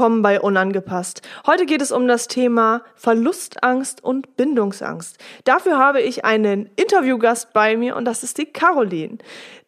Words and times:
Willkommen 0.00 0.22
bei 0.22 0.40
Unangepasst. 0.40 1.20
Heute 1.44 1.66
geht 1.66 1.82
es 1.82 1.92
um 1.92 2.08
das 2.08 2.26
Thema 2.26 2.80
Verlustangst 2.94 4.02
und 4.02 4.34
Bindungsangst. 4.34 5.18
Dafür 5.44 5.76
habe 5.76 6.00
ich 6.00 6.24
einen 6.24 6.70
Interviewgast 6.76 7.52
bei 7.52 7.76
mir 7.76 7.96
und 7.96 8.06
das 8.06 8.22
ist 8.22 8.38
die 8.38 8.46
Caroline. 8.46 9.18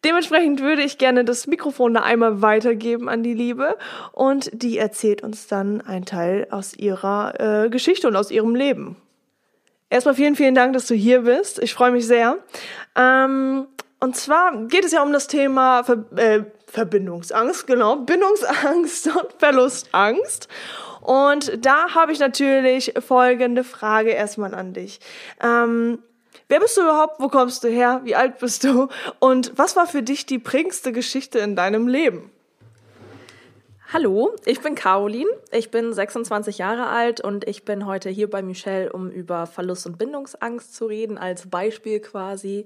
Dementsprechend 0.03 0.59
würde 0.59 0.81
ich 0.81 0.97
gerne 0.97 1.23
das 1.23 1.45
Mikrofon 1.45 1.93
da 1.93 2.01
einmal 2.01 2.41
weitergeben 2.41 3.09
an 3.09 3.21
die 3.21 3.35
Liebe 3.35 3.77
und 4.11 4.49
die 4.53 4.79
erzählt 4.79 5.21
uns 5.21 5.45
dann 5.45 5.81
einen 5.81 6.05
Teil 6.05 6.47
aus 6.49 6.73
ihrer 6.73 7.65
äh, 7.65 7.69
Geschichte 7.69 8.07
und 8.07 8.15
aus 8.15 8.31
ihrem 8.31 8.55
Leben. 8.55 8.95
Erstmal 9.91 10.15
vielen, 10.15 10.35
vielen 10.35 10.55
Dank, 10.55 10.73
dass 10.73 10.87
du 10.87 10.95
hier 10.95 11.21
bist. 11.21 11.61
Ich 11.61 11.75
freue 11.75 11.91
mich 11.91 12.07
sehr. 12.07 12.39
Ähm, 12.95 13.67
und 14.03 14.17
zwar 14.17 14.67
geht 14.67 14.83
es 14.83 14.91
ja 14.91 15.01
um 15.01 15.13
das 15.13 15.27
Thema 15.27 15.81
Ver 15.85 16.03
äh, 16.17 16.43
Verbindungsangst, 16.67 17.65
genau, 17.67 17.95
Bindungsangst 17.95 19.07
und 19.15 19.27
Verlustangst. 19.37 20.49
Und 20.99 21.65
da 21.65 21.95
habe 21.95 22.11
ich 22.11 22.19
natürlich 22.19 22.95
folgende 22.99 23.63
Frage 23.63 24.09
erstmal 24.09 24.53
an 24.53 24.73
dich. 24.73 24.99
Ähm, 25.41 25.99
wer 26.49 26.59
bist 26.59 26.75
du 26.75 26.81
überhaupt? 26.81 27.21
Wo 27.21 27.29
kommst 27.29 27.63
du 27.63 27.69
her? 27.69 28.01
Wie 28.03 28.13
alt 28.13 28.39
bist 28.39 28.65
du? 28.65 28.89
Und 29.19 29.53
was 29.55 29.77
war 29.77 29.87
für 29.87 30.03
dich 30.03 30.25
die 30.25 30.39
prägendste 30.39 30.91
Geschichte 30.91 31.39
in 31.39 31.55
deinem 31.55 31.87
Leben? 31.87 32.29
Hallo, 33.93 34.35
ich 34.45 34.59
bin 34.59 34.73
Caroline, 34.73 35.29
ich 35.51 35.69
bin 35.69 35.93
26 35.93 36.57
Jahre 36.57 36.87
alt 36.87 37.21
und 37.21 37.47
ich 37.47 37.63
bin 37.63 37.85
heute 37.85 38.09
hier 38.09 38.27
bei 38.27 38.41
Michelle, 38.41 38.91
um 38.91 39.11
über 39.11 39.45
Verlust 39.45 39.85
und 39.85 39.99
Bindungsangst 39.99 40.73
zu 40.73 40.87
reden, 40.87 41.19
als 41.19 41.47
Beispiel 41.47 41.99
quasi. 41.99 42.65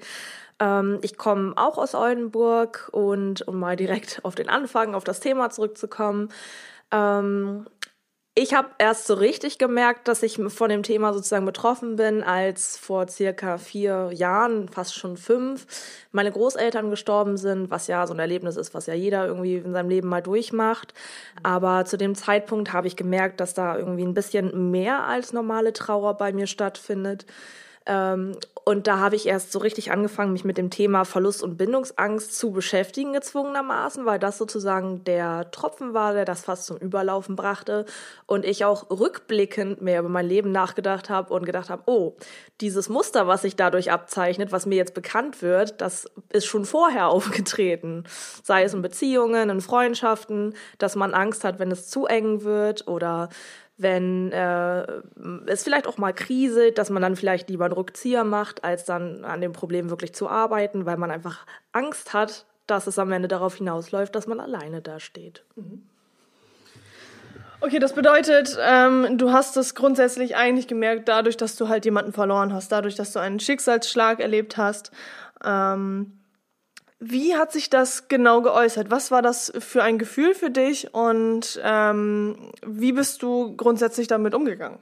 Ähm, 0.62 1.00
ich 1.02 1.18
komme 1.18 1.52
auch 1.58 1.78
aus 1.78 1.96
Oldenburg 1.96 2.88
und 2.94 3.46
um 3.46 3.60
mal 3.60 3.76
direkt 3.76 4.22
auf 4.24 4.36
den 4.36 4.48
Anfang, 4.48 4.96
auf 4.96 5.04
das 5.04 5.20
Thema 5.20 5.50
zurückzukommen. 5.50 6.30
Ähm, 6.92 7.68
ich 8.40 8.54
habe 8.54 8.70
erst 8.78 9.08
so 9.08 9.16
richtig 9.16 9.58
gemerkt, 9.58 10.08
dass 10.08 10.22
ich 10.22 10.40
von 10.50 10.70
dem 10.70 10.84
Thema 10.84 11.12
sozusagen 11.12 11.48
betroffen 11.48 11.96
bin, 11.96 12.22
als 12.22 12.78
vor 12.78 13.08
circa 13.08 13.58
vier 13.58 14.12
Jahren, 14.14 14.70
fast 14.70 14.94
schon 14.94 15.18
fünf, 15.18 15.66
meine 16.12 16.32
Großeltern 16.32 16.92
gestorben 16.92 17.38
sind, 17.38 17.72
was 17.72 17.88
ja 17.88 18.06
so 18.06 18.14
ein 18.14 18.20
Erlebnis 18.20 18.56
ist, 18.56 18.76
was 18.76 18.86
ja 18.86 18.94
jeder 18.94 19.26
irgendwie 19.26 19.56
in 19.56 19.74
seinem 19.74 19.90
Leben 19.90 20.08
mal 20.08 20.22
durchmacht. 20.22 20.94
Aber 21.42 21.86
zu 21.86 21.98
dem 21.98 22.14
Zeitpunkt 22.14 22.74
habe 22.74 22.86
ich 22.86 22.96
gemerkt, 22.96 23.40
dass 23.40 23.56
da 23.56 23.76
irgendwie 23.76 24.06
ein 24.06 24.14
bisschen 24.14 24.70
mehr 24.70 25.06
als 25.06 25.34
normale 25.34 25.74
Trauer 25.74 26.14
bei 26.14 26.32
mir 26.32 26.46
stattfindet. 26.46 27.26
Ähm, 27.88 28.36
und 28.66 28.86
da 28.88 29.00
habe 29.00 29.16
ich 29.16 29.26
erst 29.26 29.54
so 29.54 29.60
richtig 29.60 29.92
angefangen, 29.92 30.34
mich 30.34 30.44
mit 30.44 30.58
dem 30.58 30.70
Thema 30.70 31.06
Verlust 31.06 31.42
und 31.42 31.56
Bindungsangst 31.56 32.38
zu 32.38 32.52
beschäftigen, 32.52 33.14
gezwungenermaßen, 33.14 34.06
weil 34.06 34.20
das 34.20 34.38
sozusagen 34.38 35.06
der 35.06 35.50
Tropfen 35.52 35.94
war, 35.94 36.14
der 36.14 36.26
das 36.26 36.42
fast 36.42 36.66
zum 36.66 36.76
Überlaufen 36.76 37.38
brachte. 37.38 37.86
Und 38.26 38.44
ich 38.44 38.66
auch 38.66 38.90
rückblickend 38.90 39.82
mehr 39.82 40.02
über 40.02 40.10
mein 40.10 40.28
Leben 40.28 40.52
nachgedacht 40.52 41.10
habe 41.10 41.34
und 41.34 41.46
gedacht 41.46 41.70
habe, 41.70 41.84
oh, 41.86 42.18
dieses 42.60 42.90
Muster, 42.90 43.26
was 43.26 43.44
sich 43.44 43.56
dadurch 43.56 43.90
abzeichnet, 43.90 44.52
was 44.52 44.66
mir 44.66 44.76
jetzt 44.76 44.94
bekannt 44.94 45.42
wird, 45.42 45.80
das 45.80 46.06
ist 46.28 46.46
schon 46.46 46.66
vorher 46.66 47.08
aufgetreten. 47.08 48.04
Sei 48.44 48.64
es 48.64 48.74
in 48.74 48.82
Beziehungen, 48.82 49.50
in 49.50 49.62
Freundschaften, 49.62 50.56
dass 50.78 50.98
man 50.98 51.14
Angst 51.14 51.46
hat, 51.46 51.60
wenn 51.60 51.72
es 51.72 51.88
zu 51.88 52.06
eng 52.06 52.44
wird 52.44 52.86
oder 52.90 53.30
wenn 53.78 54.32
äh, 54.32 54.86
es 55.46 55.64
vielleicht 55.64 55.88
auch 55.88 55.98
mal 55.98 56.14
kriselt, 56.14 56.78
dass 56.78 56.90
man 56.90 57.02
dann 57.02 57.16
vielleicht 57.16 57.50
lieber 57.50 57.66
einen 57.66 57.74
Rückzieher 57.74 58.24
macht, 58.24 58.64
als 58.64 58.86
dann 58.86 59.24
an 59.24 59.42
dem 59.42 59.54
Problem 59.54 59.90
wirklich 59.90 60.14
zu 60.14 60.28
arbeiten, 60.28 60.86
weil 60.86 60.98
man 60.98 61.12
einfach 61.12 61.46
Angst 61.72 62.14
hat, 62.14 62.46
dass 62.66 62.88
es 62.88 62.98
am 63.00 63.12
Ende 63.12 63.28
darauf 63.28 63.56
hinausläuft, 63.56 64.16
dass 64.16 64.28
man 64.28 64.40
alleine 64.40 64.82
dasteht. 64.82 65.44
Mhm. 65.56 65.84
Okay, 67.60 67.80
das 67.80 67.94
bedeutet, 67.94 68.56
ähm, 68.62 69.18
du 69.18 69.32
hast 69.32 69.58
es 69.58 69.74
grundsätzlich 69.74 70.36
eigentlich 70.36 70.68
gemerkt, 70.68 71.08
dadurch, 71.08 71.38
dass 71.38 71.56
du 71.56 71.70
halt 71.70 71.86
jemanden 71.86 72.14
verloren 72.14 72.54
hast, 72.54 72.72
dadurch, 72.72 72.96
dass 72.96 73.14
du 73.14 73.20
einen 73.20 73.40
Schicksalsschlag 73.40 74.20
erlebt 74.20 74.58
hast. 74.58 74.92
Ähm, 75.44 76.17
wie 77.00 77.36
hat 77.36 77.52
sich 77.52 77.70
das 77.70 78.08
genau 78.08 78.42
geäußert? 78.42 78.90
Was 78.90 79.12
war 79.12 79.22
das 79.22 79.54
für 79.60 79.84
ein 79.84 80.00
Gefühl 80.00 80.34
für 80.34 80.50
dich 80.50 80.94
und 80.94 81.60
ähm, 81.64 82.52
wie 82.66 82.92
bist 82.92 83.22
du 83.22 83.56
grundsätzlich 83.56 84.08
damit 84.08 84.34
umgegangen? 84.34 84.80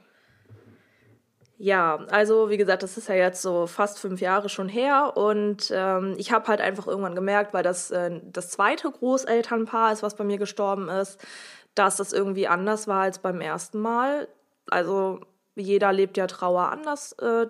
Ja, 1.58 2.04
also 2.10 2.50
wie 2.50 2.58
gesagt, 2.58 2.82
das 2.82 2.98
ist 2.98 3.08
ja 3.08 3.14
jetzt 3.14 3.40
so 3.40 3.66
fast 3.66 3.98
fünf 3.98 4.20
Jahre 4.20 4.48
schon 4.50 4.68
her 4.68 5.16
und 5.16 5.70
ähm, 5.74 6.14
ich 6.18 6.30
habe 6.30 6.48
halt 6.48 6.60
einfach 6.60 6.86
irgendwann 6.86 7.14
gemerkt, 7.14 7.54
weil 7.54 7.62
das 7.62 7.90
äh, 7.90 8.20
das 8.24 8.50
zweite 8.50 8.90
Großelternpaar 8.90 9.92
ist, 9.92 10.02
was 10.02 10.16
bei 10.16 10.24
mir 10.24 10.36
gestorben 10.36 10.88
ist, 10.90 11.18
dass 11.74 11.96
das 11.96 12.12
irgendwie 12.12 12.46
anders 12.46 12.88
war 12.88 13.02
als 13.02 13.18
beim 13.18 13.40
ersten 13.40 13.80
Mal. 13.80 14.28
Also 14.68 15.20
jeder 15.54 15.92
lebt 15.92 16.18
ja 16.18 16.26
Trauer 16.26 16.70
anders 16.70 17.12
äh, 17.12 17.46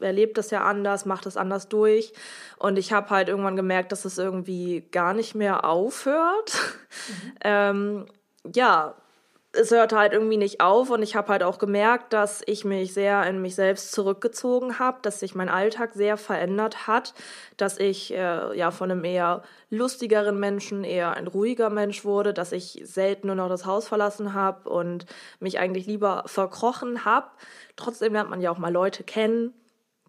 erlebt 0.00 0.38
das 0.38 0.50
ja 0.50 0.62
anders, 0.64 1.06
macht 1.06 1.26
es 1.26 1.36
anders 1.36 1.68
durch. 1.68 2.12
Und 2.58 2.78
ich 2.78 2.92
habe 2.92 3.10
halt 3.10 3.28
irgendwann 3.28 3.56
gemerkt, 3.56 3.92
dass 3.92 4.04
es 4.04 4.18
irgendwie 4.18 4.84
gar 4.92 5.14
nicht 5.14 5.34
mehr 5.34 5.64
aufhört. 5.64 6.52
Mhm. 7.08 7.32
ähm, 7.42 8.06
ja, 8.54 8.94
es 9.52 9.72
hört 9.72 9.92
halt 9.92 10.12
irgendwie 10.12 10.36
nicht 10.36 10.60
auf 10.60 10.90
und 10.90 11.02
ich 11.02 11.16
habe 11.16 11.28
halt 11.28 11.42
auch 11.42 11.58
gemerkt, 11.58 12.12
dass 12.12 12.40
ich 12.46 12.64
mich 12.64 12.94
sehr 12.94 13.26
in 13.26 13.42
mich 13.42 13.56
selbst 13.56 13.90
zurückgezogen 13.90 14.78
habe, 14.78 14.98
dass 15.02 15.18
sich 15.20 15.34
mein 15.34 15.48
Alltag 15.48 15.90
sehr 15.94 16.16
verändert 16.16 16.86
hat, 16.86 17.14
dass 17.56 17.78
ich 17.78 18.12
äh, 18.14 18.56
ja 18.56 18.70
von 18.70 18.92
einem 18.92 19.04
eher 19.04 19.42
lustigeren 19.68 20.38
Menschen 20.38 20.84
eher 20.84 21.14
ein 21.14 21.26
ruhiger 21.26 21.68
Mensch 21.68 22.04
wurde, 22.04 22.32
dass 22.32 22.52
ich 22.52 22.80
selten 22.84 23.26
nur 23.26 23.36
noch 23.36 23.48
das 23.48 23.66
Haus 23.66 23.88
verlassen 23.88 24.34
habe 24.34 24.68
und 24.70 25.06
mich 25.40 25.58
eigentlich 25.58 25.86
lieber 25.86 26.22
verkrochen 26.26 27.04
habe. 27.04 27.26
Trotzdem 27.74 28.12
lernt 28.12 28.30
man 28.30 28.40
ja 28.40 28.52
auch 28.52 28.58
mal 28.58 28.72
Leute 28.72 29.02
kennen 29.02 29.52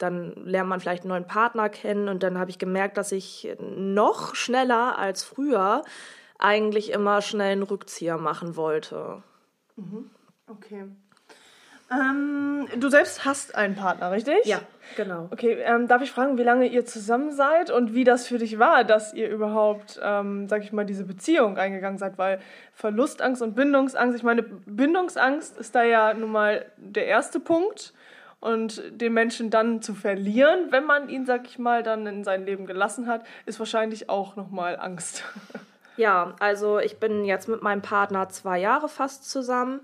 dann 0.01 0.33
lernt 0.45 0.69
man 0.69 0.79
vielleicht 0.79 1.03
einen 1.03 1.09
neuen 1.09 1.27
Partner 1.27 1.69
kennen 1.69 2.09
und 2.09 2.23
dann 2.23 2.37
habe 2.37 2.49
ich 2.49 2.59
gemerkt, 2.59 2.97
dass 2.97 3.11
ich 3.11 3.55
noch 3.59 4.35
schneller 4.35 4.97
als 4.97 5.23
früher 5.23 5.83
eigentlich 6.37 6.91
immer 6.91 7.21
schnell 7.21 7.51
einen 7.51 7.63
Rückzieher 7.63 8.17
machen 8.17 8.55
wollte. 8.55 9.23
Mhm. 9.75 10.09
Okay. 10.47 10.85
Ähm, 11.91 12.67
du 12.77 12.89
selbst 12.89 13.25
hast 13.25 13.55
einen 13.55 13.75
Partner, 13.75 14.11
richtig? 14.11 14.45
Ja, 14.45 14.61
genau. 14.95 15.27
Okay, 15.29 15.57
ähm, 15.61 15.89
darf 15.89 16.01
ich 16.01 16.11
fragen, 16.11 16.37
wie 16.37 16.43
lange 16.43 16.67
ihr 16.67 16.85
zusammen 16.85 17.31
seid 17.33 17.69
und 17.69 17.93
wie 17.93 18.05
das 18.05 18.27
für 18.27 18.37
dich 18.37 18.59
war, 18.59 18.85
dass 18.85 19.13
ihr 19.13 19.29
überhaupt, 19.29 19.99
ähm, 20.01 20.47
sag 20.47 20.63
ich 20.63 20.71
mal, 20.71 20.85
diese 20.85 21.03
Beziehung 21.03 21.57
eingegangen 21.57 21.97
seid? 21.97 22.17
Weil 22.17 22.39
Verlustangst 22.73 23.41
und 23.41 23.55
Bindungsangst, 23.55 24.17
ich 24.17 24.23
meine, 24.23 24.43
Bindungsangst 24.43 25.57
ist 25.57 25.75
da 25.75 25.83
ja 25.83 26.13
nun 26.13 26.31
mal 26.31 26.65
der 26.77 27.07
erste 27.07 27.41
Punkt 27.41 27.93
und 28.41 28.81
den 28.89 29.13
Menschen 29.13 29.49
dann 29.49 29.81
zu 29.81 29.93
verlieren, 29.93 30.67
wenn 30.71 30.83
man 30.83 31.07
ihn, 31.07 31.25
sag 31.25 31.47
ich 31.47 31.57
mal, 31.57 31.83
dann 31.83 32.05
in 32.07 32.23
sein 32.25 32.45
Leben 32.45 32.65
gelassen 32.65 33.07
hat, 33.07 33.23
ist 33.45 33.59
wahrscheinlich 33.59 34.09
auch 34.09 34.35
nochmal 34.35 34.77
Angst. 34.77 35.23
Ja, 35.97 36.35
also 36.39 36.79
ich 36.79 36.99
bin 36.99 37.25
jetzt 37.25 37.49
mit 37.49 37.61
meinem 37.61 37.81
Partner 37.81 38.29
zwei 38.29 38.57
Jahre 38.59 38.87
fast 38.87 39.29
zusammen. 39.29 39.81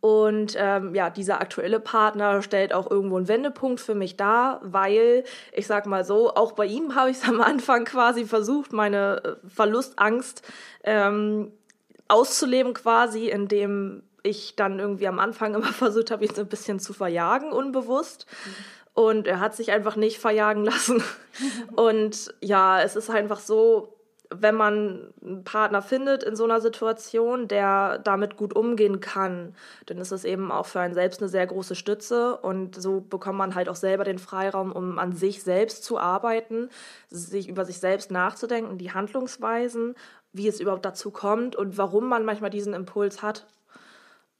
Und 0.00 0.54
ähm, 0.58 0.94
ja, 0.94 1.08
dieser 1.08 1.40
aktuelle 1.40 1.80
Partner 1.80 2.42
stellt 2.42 2.74
auch 2.74 2.90
irgendwo 2.90 3.16
einen 3.16 3.28
Wendepunkt 3.28 3.80
für 3.80 3.94
mich 3.94 4.18
dar, 4.18 4.60
weil 4.62 5.24
ich 5.52 5.66
sag 5.66 5.86
mal 5.86 6.04
so, 6.04 6.34
auch 6.34 6.52
bei 6.52 6.66
ihm 6.66 6.96
habe 6.96 7.08
ich 7.08 7.18
es 7.18 7.28
am 7.28 7.40
Anfang 7.40 7.84
quasi 7.84 8.26
versucht, 8.26 8.72
meine 8.72 9.22
äh, 9.24 9.48
Verlustangst 9.48 10.42
ähm, 10.82 11.52
auszuleben, 12.08 12.74
quasi, 12.74 13.30
indem 13.30 14.02
ich 14.24 14.56
dann 14.56 14.80
irgendwie 14.80 15.06
am 15.06 15.20
Anfang 15.20 15.54
immer 15.54 15.72
versucht 15.72 16.10
habe, 16.10 16.24
ihn 16.24 16.34
so 16.34 16.40
ein 16.40 16.48
bisschen 16.48 16.80
zu 16.80 16.92
verjagen, 16.92 17.52
unbewusst. 17.52 18.26
Mhm. 18.26 18.50
Und 18.94 19.26
er 19.26 19.40
hat 19.40 19.54
sich 19.54 19.72
einfach 19.72 19.96
nicht 19.96 20.18
verjagen 20.18 20.64
lassen. 20.64 21.02
Und 21.76 22.34
ja, 22.40 22.80
es 22.80 22.96
ist 22.96 23.10
einfach 23.10 23.40
so, 23.40 23.94
wenn 24.30 24.54
man 24.54 25.12
einen 25.22 25.44
Partner 25.44 25.82
findet 25.82 26.22
in 26.22 26.34
so 26.36 26.44
einer 26.44 26.60
Situation, 26.60 27.46
der 27.46 27.98
damit 27.98 28.36
gut 28.36 28.56
umgehen 28.56 29.00
kann, 29.00 29.54
dann 29.86 29.98
ist 29.98 30.12
es 30.12 30.24
eben 30.24 30.50
auch 30.50 30.66
für 30.66 30.80
einen 30.80 30.94
selbst 30.94 31.20
eine 31.20 31.28
sehr 31.28 31.46
große 31.46 31.74
Stütze 31.74 32.36
und 32.36 32.80
so 32.80 33.00
bekommt 33.00 33.38
man 33.38 33.54
halt 33.54 33.68
auch 33.68 33.76
selber 33.76 34.04
den 34.04 34.18
Freiraum, 34.18 34.72
um 34.72 34.98
an 34.98 35.12
sich 35.12 35.42
selbst 35.42 35.84
zu 35.84 35.98
arbeiten, 35.98 36.70
sich 37.10 37.48
über 37.48 37.64
sich 37.64 37.78
selbst 37.78 38.10
nachzudenken, 38.10 38.78
die 38.78 38.92
Handlungsweisen, 38.92 39.94
wie 40.32 40.48
es 40.48 40.58
überhaupt 40.58 40.84
dazu 40.84 41.10
kommt 41.10 41.54
und 41.54 41.78
warum 41.78 42.08
man 42.08 42.24
manchmal 42.24 42.50
diesen 42.50 42.74
Impuls 42.74 43.22
hat 43.22 43.46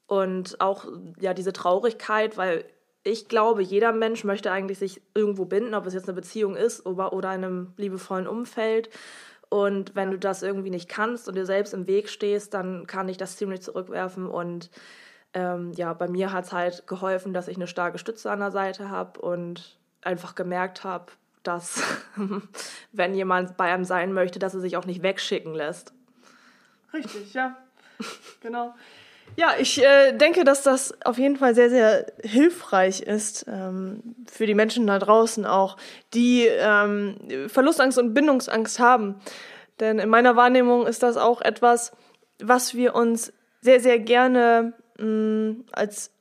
und 0.07 0.61
auch 0.61 0.87
ja 1.21 1.35
diese 1.35 1.53
Traurigkeit, 1.53 2.37
weil 2.37 2.65
ich 3.05 3.29
glaube, 3.29 3.63
jeder 3.63 3.93
Mensch 3.93 4.25
möchte 4.25 4.51
eigentlich 4.51 4.79
sich 4.79 5.03
irgendwo 5.15 5.45
binden, 5.45 5.75
ob 5.75 5.87
es 5.87 5.95
jetzt 5.95 6.09
eine 6.09 6.15
Beziehung 6.15 6.57
ist 6.57 6.87
oder, 6.87 7.13
oder 7.13 7.35
in 7.35 7.45
einem 7.45 7.75
liebevollen 7.77 8.27
Umfeld. 8.27 8.89
Und 9.51 9.95
wenn 9.95 10.11
du 10.11 10.19
das 10.19 10.43
irgendwie 10.43 10.71
nicht 10.71 10.89
kannst 10.89 11.29
und 11.29 11.37
dir 11.37 11.47
selbst 11.47 11.75
im 11.75 11.87
Weg 11.87 12.09
stehst, 12.09 12.55
dann 12.55 12.87
kann 12.87 13.09
ich 13.09 13.19
das 13.19 13.37
ziemlich 13.37 13.63
zurückwerfen. 13.63 14.27
Und 14.27 14.71
ähm, 15.35 15.73
ja, 15.73 15.93
bei 15.93 16.09
mir 16.09 16.33
hat 16.33 16.47
es 16.47 16.53
halt 16.53 16.87
geholfen, 16.87 17.35
dass 17.35 17.47
ich 17.47 17.57
eine 17.57 17.67
starke 17.67 17.99
Stütze 17.99 18.31
an 18.31 18.41
der 18.41 18.51
Seite 18.51 18.89
habe 18.89 19.21
und 19.21 19.79
einfach 20.01 20.35
gemerkt 20.35 20.83
habe, 20.83 21.13
dass 21.43 21.83
wenn 22.93 23.15
jemand 23.15 23.57
bei 23.57 23.73
einem 23.73 23.85
sein 23.85 24.13
möchte, 24.15 24.39
dass 24.39 24.55
er 24.55 24.61
sich 24.61 24.77
auch 24.79 24.87
nicht 24.87 25.03
wegschicken 25.03 25.55
lässt. 25.55 25.93
Richtig, 26.93 27.35
ja. 27.35 27.57
genau. 28.41 28.75
Ja, 29.37 29.55
ich 29.59 29.83
äh, 29.83 30.13
denke, 30.13 30.45
dass 30.45 30.63
das 30.63 30.95
auf 31.05 31.19
jeden 31.19 31.37
Fall 31.37 31.55
sehr, 31.55 31.69
sehr 31.69 32.07
hilfreich 32.23 33.01
ist 33.01 33.47
ähm, 33.49 34.15
für 34.31 34.47
die 34.47 34.55
Menschen 34.55 34.87
da 34.87 34.99
draußen 34.99 35.45
auch, 35.45 35.77
die 36.13 36.47
ähm, 36.47 37.49
Verlustangst 37.49 37.99
und 37.99 38.15
Bindungsangst 38.15 38.79
haben. 38.79 39.17
Denn 39.81 39.99
in 39.99 40.09
meiner 40.09 40.37
Wahrnehmung 40.37 40.87
ist 40.87 41.03
das 41.03 41.17
auch 41.17 41.41
etwas, 41.41 41.93
was 42.41 42.75
wir 42.75 42.95
uns 42.95 43.33
sehr, 43.61 43.81
sehr 43.81 43.99
gerne 43.99 44.75
mh, 44.99 45.07
mm, 45.07 45.65
als 45.73 46.13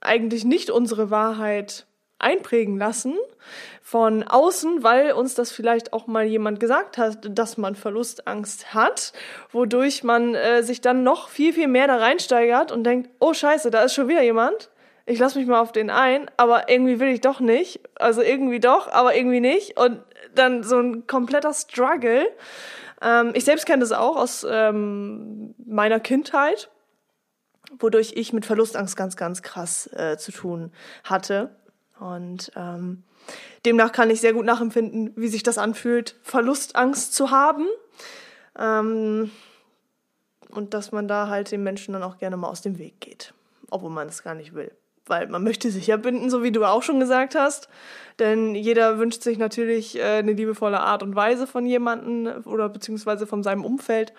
eigentlich 0.00 0.44
nicht 0.44 0.70
unsere 0.70 1.10
Wahrheit 1.10 1.85
einprägen 2.18 2.78
lassen 2.78 3.14
von 3.82 4.24
außen, 4.24 4.82
weil 4.82 5.12
uns 5.12 5.34
das 5.34 5.52
vielleicht 5.52 5.92
auch 5.92 6.06
mal 6.06 6.24
jemand 6.24 6.58
gesagt 6.58 6.98
hat, 6.98 7.18
dass 7.38 7.56
man 7.56 7.76
Verlustangst 7.76 8.74
hat, 8.74 9.12
wodurch 9.52 10.02
man 10.02 10.34
äh, 10.34 10.62
sich 10.62 10.80
dann 10.80 11.04
noch 11.04 11.28
viel, 11.28 11.52
viel 11.52 11.68
mehr 11.68 11.86
da 11.86 11.96
reinsteigert 11.96 12.72
und 12.72 12.84
denkt, 12.84 13.10
oh 13.20 13.32
scheiße, 13.32 13.70
da 13.70 13.84
ist 13.84 13.94
schon 13.94 14.08
wieder 14.08 14.22
jemand. 14.22 14.70
Ich 15.08 15.20
lasse 15.20 15.38
mich 15.38 15.46
mal 15.46 15.60
auf 15.60 15.70
den 15.70 15.88
ein, 15.88 16.28
aber 16.36 16.68
irgendwie 16.68 16.98
will 16.98 17.10
ich 17.10 17.20
doch 17.20 17.38
nicht. 17.38 17.80
Also 17.94 18.22
irgendwie 18.22 18.58
doch, 18.58 18.90
aber 18.90 19.14
irgendwie 19.14 19.40
nicht. 19.40 19.78
Und 19.78 20.02
dann 20.34 20.64
so 20.64 20.80
ein 20.80 21.06
kompletter 21.06 21.54
Struggle. 21.54 22.26
Ähm, 23.00 23.30
ich 23.34 23.44
selbst 23.44 23.66
kenne 23.66 23.80
das 23.80 23.92
auch 23.92 24.16
aus 24.16 24.44
ähm, 24.48 25.54
meiner 25.64 26.00
Kindheit, 26.00 26.70
wodurch 27.78 28.14
ich 28.16 28.32
mit 28.32 28.46
Verlustangst 28.46 28.96
ganz, 28.96 29.16
ganz 29.16 29.42
krass 29.42 29.88
äh, 29.92 30.16
zu 30.16 30.32
tun 30.32 30.72
hatte. 31.04 31.54
Und 31.98 32.52
ähm, 32.56 33.02
demnach 33.64 33.92
kann 33.92 34.10
ich 34.10 34.20
sehr 34.20 34.32
gut 34.32 34.44
nachempfinden, 34.44 35.12
wie 35.16 35.28
sich 35.28 35.42
das 35.42 35.58
anfühlt, 35.58 36.16
Verlustangst 36.22 37.14
zu 37.14 37.30
haben. 37.30 37.66
Ähm, 38.58 39.30
und 40.50 40.74
dass 40.74 40.92
man 40.92 41.08
da 41.08 41.28
halt 41.28 41.50
den 41.50 41.62
Menschen 41.62 41.92
dann 41.92 42.02
auch 42.02 42.18
gerne 42.18 42.36
mal 42.36 42.48
aus 42.48 42.62
dem 42.62 42.78
Weg 42.78 43.00
geht, 43.00 43.34
obwohl 43.70 43.90
man 43.90 44.08
es 44.08 44.22
gar 44.22 44.34
nicht 44.34 44.54
will. 44.54 44.72
Weil 45.06 45.28
man 45.28 45.44
möchte 45.44 45.70
sich 45.70 45.86
ja 45.86 45.96
binden, 45.96 46.30
so 46.30 46.42
wie 46.42 46.50
du 46.50 46.64
auch 46.64 46.82
schon 46.82 46.98
gesagt 46.98 47.34
hast. 47.34 47.68
Denn 48.18 48.54
jeder 48.54 48.98
wünscht 48.98 49.22
sich 49.22 49.38
natürlich 49.38 49.96
äh, 49.98 50.18
eine 50.18 50.32
liebevolle 50.32 50.80
Art 50.80 51.02
und 51.02 51.14
Weise 51.14 51.46
von 51.46 51.66
jemandem 51.66 52.42
oder 52.44 52.68
beziehungsweise 52.68 53.26
von 53.26 53.42
seinem 53.42 53.64
Umfeld. 53.64 54.12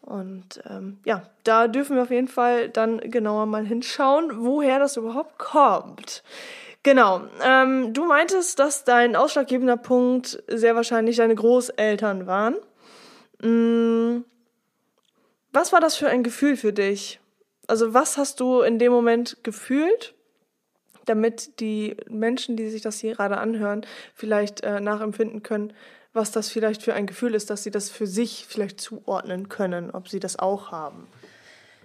Und 0.00 0.62
ähm, 0.68 0.98
ja, 1.04 1.22
da 1.44 1.68
dürfen 1.68 1.96
wir 1.96 2.02
auf 2.02 2.10
jeden 2.10 2.28
Fall 2.28 2.68
dann 2.68 2.98
genauer 2.98 3.46
mal 3.46 3.64
hinschauen, 3.64 4.44
woher 4.44 4.78
das 4.78 4.96
überhaupt 4.96 5.38
kommt. 5.38 6.22
Genau. 6.82 7.22
Ähm, 7.44 7.92
du 7.92 8.04
meintest, 8.06 8.58
dass 8.58 8.84
dein 8.84 9.14
ausschlaggebender 9.14 9.76
Punkt 9.76 10.42
sehr 10.48 10.74
wahrscheinlich 10.74 11.16
deine 11.16 11.34
Großeltern 11.34 12.26
waren. 12.26 12.56
Mhm. 13.40 14.24
Was 15.52 15.72
war 15.72 15.80
das 15.80 15.96
für 15.96 16.08
ein 16.08 16.22
Gefühl 16.22 16.56
für 16.56 16.72
dich? 16.72 17.20
Also 17.66 17.94
was 17.94 18.16
hast 18.16 18.40
du 18.40 18.62
in 18.62 18.78
dem 18.78 18.90
Moment 18.90 19.36
gefühlt, 19.42 20.14
damit 21.04 21.60
die 21.60 21.96
Menschen, 22.08 22.56
die 22.56 22.70
sich 22.70 22.82
das 22.82 22.98
hier 22.98 23.14
gerade 23.14 23.36
anhören, 23.38 23.86
vielleicht 24.14 24.62
äh, 24.62 24.80
nachempfinden 24.80 25.42
können, 25.42 25.72
was 26.12 26.32
das 26.32 26.48
vielleicht 26.48 26.82
für 26.82 26.94
ein 26.94 27.06
Gefühl 27.06 27.34
ist, 27.34 27.50
dass 27.50 27.62
sie 27.62 27.70
das 27.70 27.90
für 27.90 28.06
sich 28.06 28.46
vielleicht 28.48 28.80
zuordnen 28.80 29.48
können, 29.48 29.90
ob 29.90 30.08
sie 30.08 30.20
das 30.20 30.38
auch 30.38 30.72
haben? 30.72 31.06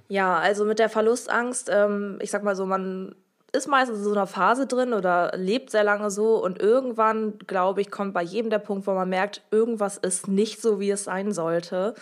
Ja, 0.07 0.37
also 0.37 0.65
mit 0.65 0.79
der 0.79 0.89
Verlustangst, 0.89 1.69
ähm, 1.71 2.19
ich 2.21 2.31
sag 2.31 2.43
mal 2.43 2.55
so, 2.55 2.65
man 2.65 3.15
ist 3.57 3.67
meistens 3.67 3.99
in 3.99 4.03
so 4.03 4.11
einer 4.11 4.27
Phase 4.27 4.67
drin 4.67 4.93
oder 4.93 5.31
lebt 5.35 5.71
sehr 5.71 5.83
lange 5.83 6.09
so 6.11 6.43
und 6.43 6.59
irgendwann, 6.59 7.37
glaube 7.47 7.81
ich, 7.81 7.91
kommt 7.91 8.13
bei 8.13 8.23
jedem 8.23 8.49
der 8.49 8.59
Punkt, 8.59 8.87
wo 8.87 8.93
man 8.93 9.09
merkt, 9.09 9.41
irgendwas 9.51 9.97
ist 9.97 10.27
nicht 10.27 10.61
so, 10.61 10.79
wie 10.79 10.91
es 10.91 11.03
sein 11.03 11.31
sollte. 11.31 11.95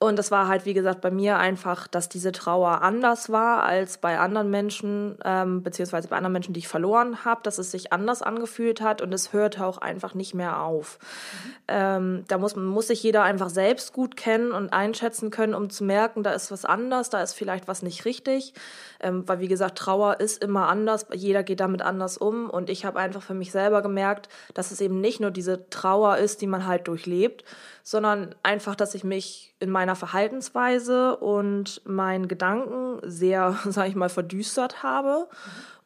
Und 0.00 0.16
das 0.16 0.30
war 0.30 0.46
halt, 0.46 0.64
wie 0.64 0.74
gesagt, 0.74 1.00
bei 1.00 1.10
mir 1.10 1.38
einfach, 1.38 1.88
dass 1.88 2.08
diese 2.08 2.30
Trauer 2.30 2.82
anders 2.82 3.30
war 3.30 3.64
als 3.64 3.98
bei 3.98 4.20
anderen 4.20 4.48
Menschen, 4.48 5.18
ähm, 5.24 5.64
beziehungsweise 5.64 6.06
bei 6.06 6.16
anderen 6.16 6.34
Menschen, 6.34 6.54
die 6.54 6.60
ich 6.60 6.68
verloren 6.68 7.24
habe, 7.24 7.40
dass 7.42 7.58
es 7.58 7.72
sich 7.72 7.92
anders 7.92 8.22
angefühlt 8.22 8.80
hat 8.80 9.02
und 9.02 9.12
es 9.12 9.32
hörte 9.32 9.66
auch 9.66 9.78
einfach 9.78 10.14
nicht 10.14 10.34
mehr 10.34 10.62
auf. 10.62 11.00
Mhm. 11.00 11.52
Ähm, 11.66 12.24
da 12.28 12.38
muss, 12.38 12.54
muss 12.54 12.86
sich 12.86 13.02
jeder 13.02 13.24
einfach 13.24 13.50
selbst 13.50 13.92
gut 13.92 14.16
kennen 14.16 14.52
und 14.52 14.72
einschätzen 14.72 15.30
können, 15.30 15.52
um 15.52 15.68
zu 15.68 15.82
merken, 15.82 16.22
da 16.22 16.30
ist 16.30 16.52
was 16.52 16.64
anders, 16.64 17.10
da 17.10 17.20
ist 17.20 17.32
vielleicht 17.32 17.66
was 17.66 17.82
nicht 17.82 18.04
richtig. 18.04 18.54
Ähm, 19.00 19.26
weil, 19.26 19.40
wie 19.40 19.48
gesagt, 19.48 19.78
Trauer 19.78 20.20
ist 20.20 20.42
immer 20.44 20.68
anders, 20.68 21.06
jeder 21.12 21.42
geht 21.42 21.58
damit 21.58 21.82
anders 21.82 22.18
um. 22.18 22.50
Und 22.50 22.70
ich 22.70 22.84
habe 22.84 23.00
einfach 23.00 23.22
für 23.22 23.34
mich 23.34 23.50
selber 23.50 23.82
gemerkt, 23.82 24.28
dass 24.54 24.70
es 24.70 24.80
eben 24.80 25.00
nicht 25.00 25.18
nur 25.18 25.32
diese 25.32 25.68
Trauer 25.70 26.18
ist, 26.18 26.40
die 26.40 26.46
man 26.46 26.66
halt 26.66 26.86
durchlebt, 26.86 27.44
sondern 27.88 28.34
einfach, 28.42 28.74
dass 28.74 28.94
ich 28.94 29.02
mich 29.02 29.54
in 29.60 29.70
meiner 29.70 29.96
Verhaltensweise 29.96 31.16
und 31.16 31.80
meinen 31.86 32.28
Gedanken 32.28 32.98
sehr, 33.02 33.56
sag 33.64 33.88
ich 33.88 33.94
mal, 33.94 34.10
verdüstert 34.10 34.82
habe. 34.82 35.26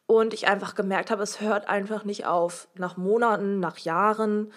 Und 0.05 0.33
ich 0.33 0.49
einfach 0.49 0.75
gemerkt 0.75 1.11
habe, 1.11 1.23
es 1.23 1.39
hört 1.39 1.69
einfach 1.69 2.03
nicht 2.03 2.25
auf. 2.25 2.67
Nach 2.75 2.97
Monaten, 2.97 3.61
nach 3.61 3.77
Jahren. 3.77 4.51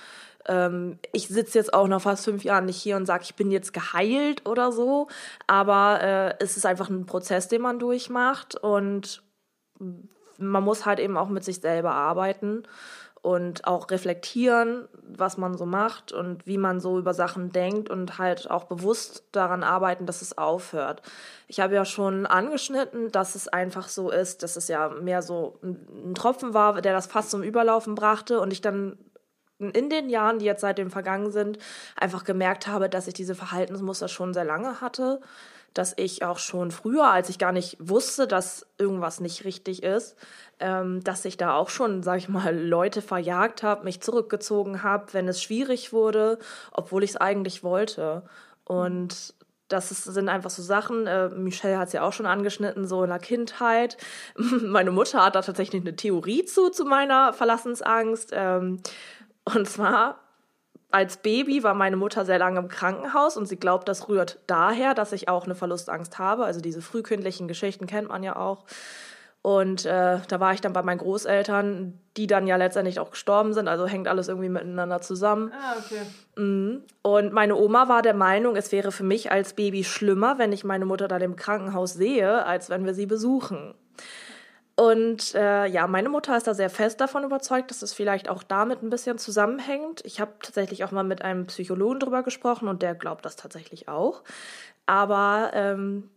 Ähm, 0.48 0.98
ich 1.12 1.28
sitze 1.28 1.58
jetzt 1.58 1.72
auch 1.72 1.86
nach 1.86 2.02
fast 2.02 2.24
fünf 2.24 2.42
Jahren 2.42 2.64
nicht 2.64 2.82
hier 2.82 2.96
und 2.96 3.06
sage, 3.06 3.22
ich 3.22 3.36
bin 3.36 3.52
jetzt 3.52 3.72
geheilt 3.72 4.44
oder 4.44 4.72
so. 4.72 5.06
Aber 5.46 6.00
äh, 6.02 6.34
es 6.40 6.56
ist 6.56 6.66
einfach 6.66 6.90
ein 6.90 7.06
Prozess, 7.06 7.46
den 7.46 7.62
man 7.62 7.78
durchmacht. 7.78 8.56
Und 8.56 9.22
man 10.36 10.64
muss 10.64 10.84
halt 10.84 10.98
eben 10.98 11.16
auch 11.16 11.28
mit 11.28 11.44
sich 11.44 11.60
selber 11.60 11.94
arbeiten 11.94 12.64
und 13.26 13.66
auch 13.66 13.90
reflektieren, 13.90 14.86
was 15.02 15.36
man 15.36 15.58
so 15.58 15.66
macht 15.66 16.12
und 16.12 16.46
wie 16.46 16.58
man 16.58 16.78
so 16.78 16.96
über 16.96 17.12
Sachen 17.12 17.50
denkt 17.50 17.90
und 17.90 18.18
halt 18.18 18.48
auch 18.48 18.66
bewusst 18.66 19.24
daran 19.32 19.64
arbeiten, 19.64 20.06
dass 20.06 20.22
es 20.22 20.38
aufhört. 20.38 21.02
Ich 21.48 21.58
habe 21.58 21.74
ja 21.74 21.84
schon 21.84 22.24
angeschnitten, 22.24 23.10
dass 23.10 23.34
es 23.34 23.48
einfach 23.48 23.88
so 23.88 24.12
ist, 24.12 24.44
dass 24.44 24.54
es 24.54 24.68
ja 24.68 24.90
mehr 24.90 25.22
so 25.22 25.58
ein 25.64 26.14
Tropfen 26.14 26.54
war, 26.54 26.80
der 26.80 26.92
das 26.92 27.08
fast 27.08 27.32
zum 27.32 27.42
Überlaufen 27.42 27.96
brachte 27.96 28.38
und 28.38 28.52
ich 28.52 28.60
dann 28.60 28.96
in 29.58 29.90
den 29.90 30.08
Jahren, 30.08 30.38
die 30.38 30.44
jetzt 30.44 30.60
seitdem 30.60 30.92
vergangen 30.92 31.32
sind, 31.32 31.58
einfach 31.96 32.22
gemerkt 32.22 32.68
habe, 32.68 32.88
dass 32.88 33.08
ich 33.08 33.14
diese 33.14 33.34
Verhaltensmuster 33.34 34.06
schon 34.06 34.34
sehr 34.34 34.44
lange 34.44 34.80
hatte 34.80 35.20
dass 35.74 35.94
ich 35.96 36.24
auch 36.24 36.38
schon 36.38 36.70
früher, 36.70 37.10
als 37.10 37.28
ich 37.28 37.38
gar 37.38 37.52
nicht 37.52 37.76
wusste, 37.78 38.26
dass 38.26 38.66
irgendwas 38.78 39.20
nicht 39.20 39.44
richtig 39.44 39.82
ist, 39.82 40.16
ähm, 40.58 41.02
dass 41.04 41.24
ich 41.24 41.36
da 41.36 41.54
auch 41.54 41.68
schon, 41.68 42.02
sag 42.02 42.18
ich 42.18 42.28
mal, 42.28 42.56
Leute 42.56 43.02
verjagt 43.02 43.62
habe, 43.62 43.84
mich 43.84 44.00
zurückgezogen 44.00 44.82
habe, 44.82 45.12
wenn 45.12 45.28
es 45.28 45.42
schwierig 45.42 45.92
wurde, 45.92 46.38
obwohl 46.72 47.02
ich 47.02 47.10
es 47.10 47.16
eigentlich 47.16 47.62
wollte. 47.62 48.22
Und 48.64 49.34
das 49.68 49.90
ist, 49.90 50.04
sind 50.04 50.28
einfach 50.28 50.50
so 50.50 50.62
Sachen, 50.62 51.06
äh, 51.06 51.28
Michelle 51.28 51.78
hat 51.78 51.88
es 51.88 51.92
ja 51.92 52.02
auch 52.02 52.12
schon 52.12 52.26
angeschnitten, 52.26 52.86
so 52.86 53.02
in 53.02 53.10
der 53.10 53.18
Kindheit. 53.18 53.96
Meine 54.36 54.92
Mutter 54.92 55.24
hat 55.24 55.34
da 55.34 55.42
tatsächlich 55.42 55.82
eine 55.82 55.96
Theorie 55.96 56.44
zu, 56.44 56.70
zu 56.70 56.84
meiner 56.84 57.32
Verlassensangst. 57.32 58.30
Ähm, 58.32 58.80
und 59.44 59.68
zwar 59.68 60.25
als 60.90 61.18
Baby 61.18 61.62
war 61.62 61.74
meine 61.74 61.96
Mutter 61.96 62.24
sehr 62.24 62.38
lange 62.38 62.58
im 62.58 62.68
Krankenhaus 62.68 63.36
und 63.36 63.46
sie 63.46 63.56
glaubt, 63.56 63.88
das 63.88 64.08
rührt 64.08 64.38
daher, 64.46 64.94
dass 64.94 65.12
ich 65.12 65.28
auch 65.28 65.44
eine 65.44 65.54
Verlustangst 65.54 66.18
habe. 66.18 66.44
Also 66.44 66.60
diese 66.60 66.80
frühkindlichen 66.80 67.48
Geschichten 67.48 67.86
kennt 67.86 68.08
man 68.08 68.22
ja 68.22 68.36
auch. 68.36 68.64
Und 69.42 69.86
äh, 69.86 70.18
da 70.26 70.40
war 70.40 70.54
ich 70.54 70.60
dann 70.60 70.72
bei 70.72 70.82
meinen 70.82 70.98
Großeltern, 70.98 72.00
die 72.16 72.26
dann 72.26 72.48
ja 72.48 72.56
letztendlich 72.56 72.98
auch 72.98 73.12
gestorben 73.12 73.52
sind. 73.52 73.68
Also 73.68 73.86
hängt 73.86 74.08
alles 74.08 74.26
irgendwie 74.26 74.48
miteinander 74.48 75.00
zusammen. 75.00 75.52
Ah, 75.52 75.76
okay. 75.78 76.02
Mhm. 76.36 76.82
Und 77.02 77.32
meine 77.32 77.54
Oma 77.54 77.88
war 77.88 78.02
der 78.02 78.14
Meinung, 78.14 78.56
es 78.56 78.72
wäre 78.72 78.90
für 78.90 79.04
mich 79.04 79.30
als 79.30 79.52
Baby 79.52 79.84
schlimmer, 79.84 80.38
wenn 80.38 80.52
ich 80.52 80.64
meine 80.64 80.84
Mutter 80.84 81.06
dann 81.06 81.22
im 81.22 81.36
Krankenhaus 81.36 81.94
sehe, 81.94 82.44
als 82.44 82.70
wenn 82.70 82.86
wir 82.86 82.94
sie 82.94 83.06
besuchen. 83.06 83.74
Und 84.76 85.34
äh, 85.34 85.66
ja, 85.66 85.86
meine 85.86 86.10
Mutter 86.10 86.36
ist 86.36 86.46
da 86.46 86.52
sehr 86.52 86.68
fest 86.68 87.00
davon 87.00 87.24
überzeugt, 87.24 87.70
dass 87.70 87.80
es 87.80 87.94
vielleicht 87.94 88.28
auch 88.28 88.42
damit 88.42 88.82
ein 88.82 88.90
bisschen 88.90 89.16
zusammenhängt. 89.16 90.02
Ich 90.04 90.20
habe 90.20 90.32
tatsächlich 90.42 90.84
auch 90.84 90.90
mal 90.90 91.02
mit 91.02 91.22
einem 91.22 91.46
Psychologen 91.46 91.98
drüber 91.98 92.22
gesprochen 92.22 92.68
und 92.68 92.82
der 92.82 92.94
glaubt 92.94 93.24
das 93.24 93.36
tatsächlich 93.36 93.88
auch. 93.88 94.22
Aber 94.84 95.50
ähm, 95.54 96.10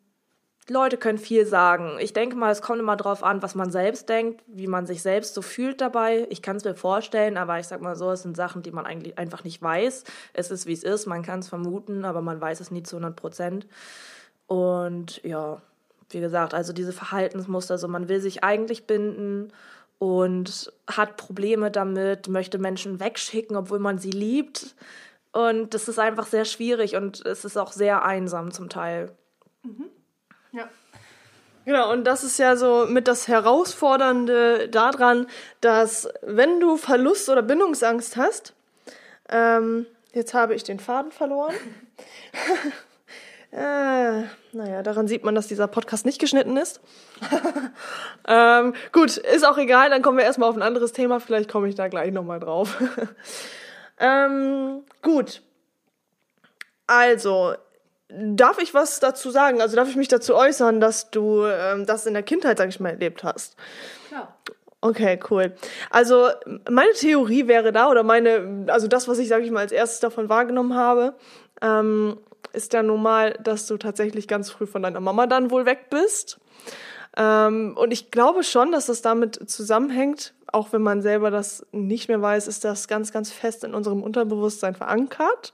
Leute 0.69 0.97
können 0.97 1.17
viel 1.17 1.45
sagen. 1.45 1.97
Ich 1.99 2.11
denke 2.11 2.35
mal, 2.35 2.51
es 2.51 2.61
kommt 2.61 2.79
immer 2.79 2.97
darauf 2.97 3.23
an, 3.23 3.41
was 3.41 3.55
man 3.55 3.71
selbst 3.71 4.09
denkt, 4.09 4.43
wie 4.47 4.67
man 4.67 4.85
sich 4.85 5.01
selbst 5.01 5.35
so 5.35 5.41
fühlt 5.41 5.79
dabei. 5.79 6.27
Ich 6.29 6.41
kann 6.41 6.57
es 6.57 6.65
mir 6.65 6.75
vorstellen, 6.75 7.37
aber 7.37 7.59
ich 7.59 7.67
sag 7.67 7.79
mal 7.79 7.95
so, 7.95 8.11
es 8.11 8.23
sind 8.23 8.35
Sachen, 8.35 8.61
die 8.61 8.71
man 8.71 8.85
eigentlich 8.85 9.17
einfach 9.17 9.45
nicht 9.45 9.61
weiß. 9.61 10.03
Es 10.33 10.51
ist, 10.51 10.65
wie 10.65 10.73
es 10.73 10.83
ist. 10.83 11.05
Man 11.05 11.23
kann 11.23 11.39
es 11.39 11.47
vermuten, 11.47 12.03
aber 12.03 12.21
man 12.21 12.41
weiß 12.41 12.59
es 12.59 12.71
nie 12.71 12.83
zu 12.83 12.97
100 12.97 13.15
Prozent. 13.15 13.67
Und 14.47 15.23
ja, 15.23 15.61
wie 16.09 16.19
gesagt, 16.19 16.53
also 16.53 16.73
diese 16.73 16.93
Verhaltensmuster, 16.93 17.77
so 17.77 17.87
man 17.87 18.09
will 18.09 18.19
sich 18.19 18.43
eigentlich 18.43 18.87
binden 18.87 19.51
und 19.99 20.71
hat 20.87 21.17
Probleme 21.17 21.71
damit, 21.71 22.27
möchte 22.27 22.57
Menschen 22.57 22.99
wegschicken, 22.99 23.55
obwohl 23.55 23.79
man 23.79 23.99
sie 23.99 24.11
liebt. 24.11 24.75
Und 25.31 25.73
das 25.73 25.87
ist 25.87 25.99
einfach 25.99 26.25
sehr 26.25 26.45
schwierig 26.45 26.95
und 26.95 27.25
es 27.25 27.45
ist 27.45 27.57
auch 27.57 27.71
sehr 27.71 28.03
einsam 28.03 28.51
zum 28.51 28.69
Teil. 28.69 29.11
Mhm. 29.63 29.85
Ja. 30.51 30.67
Genau, 31.65 31.91
und 31.91 32.05
das 32.05 32.23
ist 32.23 32.39
ja 32.39 32.55
so 32.55 32.87
mit 32.89 33.07
das 33.07 33.27
Herausfordernde 33.27 34.69
daran, 34.69 35.27
dass 35.61 36.09
wenn 36.23 36.59
du 36.59 36.77
Verlust 36.77 37.29
oder 37.29 37.43
Bindungsangst 37.43 38.17
hast, 38.17 38.53
ähm, 39.27 39.85
jetzt 40.13 40.33
habe 40.33 40.55
ich 40.55 40.63
den 40.63 40.79
Faden 40.79 41.11
verloren. 41.11 41.53
äh, 43.51 44.23
naja, 44.51 44.83
daran 44.83 45.07
sieht 45.07 45.23
man, 45.23 45.33
dass 45.33 45.47
dieser 45.47 45.67
Podcast 45.67 46.05
nicht 46.05 46.19
geschnitten 46.19 46.55
ist. 46.55 46.81
ähm, 48.27 48.73
gut, 48.91 49.17
ist 49.17 49.45
auch 49.45 49.57
egal, 49.57 49.89
dann 49.89 50.01
kommen 50.01 50.17
wir 50.17 50.25
erstmal 50.25 50.49
auf 50.49 50.55
ein 50.55 50.61
anderes 50.61 50.91
Thema, 50.91 51.19
vielleicht 51.19 51.51
komme 51.51 51.67
ich 51.67 51.75
da 51.75 51.87
gleich 51.87 52.11
nochmal 52.11 52.39
drauf. 52.39 52.81
ähm, 53.99 54.83
gut. 55.01 55.41
Also, 56.85 57.55
darf 58.09 58.59
ich 58.59 58.73
was 58.73 58.99
dazu 58.99 59.29
sagen? 59.29 59.61
Also 59.61 59.75
darf 59.75 59.89
ich 59.89 59.95
mich 59.95 60.07
dazu 60.07 60.35
äußern, 60.35 60.79
dass 60.79 61.11
du 61.11 61.45
ähm, 61.45 61.85
das 61.85 62.05
in 62.05 62.13
der 62.13 62.23
Kindheit, 62.23 62.57
sag 62.57 62.69
ich 62.69 62.79
mal, 62.79 62.89
erlebt 62.89 63.23
hast? 63.23 63.55
Klar. 64.07 64.35
Okay, 64.81 65.19
cool. 65.29 65.53
Also 65.89 66.29
meine 66.69 66.91
Theorie 66.93 67.47
wäre 67.47 67.71
da 67.71 67.89
oder 67.89 68.03
meine, 68.03 68.65
also 68.67 68.87
das, 68.87 69.07
was 69.07 69.19
ich, 69.19 69.27
sag 69.27 69.43
ich 69.43 69.51
mal, 69.51 69.59
als 69.59 69.73
erstes 69.73 69.99
davon 69.99 70.29
wahrgenommen 70.29 70.73
habe, 70.73 71.15
ähm, 71.61 72.17
ist 72.53 72.73
ja 72.73 72.83
nun 72.83 73.01
mal, 73.01 73.33
dass 73.43 73.67
du 73.67 73.77
tatsächlich 73.77 74.27
ganz 74.27 74.49
früh 74.49 74.65
von 74.65 74.83
deiner 74.83 74.99
Mama 74.99 75.27
dann 75.27 75.51
wohl 75.51 75.65
weg 75.65 75.89
bist. 75.89 76.39
Ähm, 77.17 77.75
und 77.77 77.91
ich 77.91 78.11
glaube 78.11 78.43
schon, 78.43 78.71
dass 78.71 78.87
das 78.87 79.01
damit 79.01 79.49
zusammenhängt, 79.49 80.33
auch 80.47 80.71
wenn 80.73 80.81
man 80.81 81.01
selber 81.01 81.31
das 81.31 81.65
nicht 81.71 82.07
mehr 82.07 82.21
weiß, 82.21 82.47
ist 82.47 82.63
das 82.63 82.87
ganz, 82.87 83.11
ganz 83.11 83.31
fest 83.31 83.63
in 83.63 83.73
unserem 83.73 84.03
Unterbewusstsein 84.03 84.75
verankert. 84.75 85.53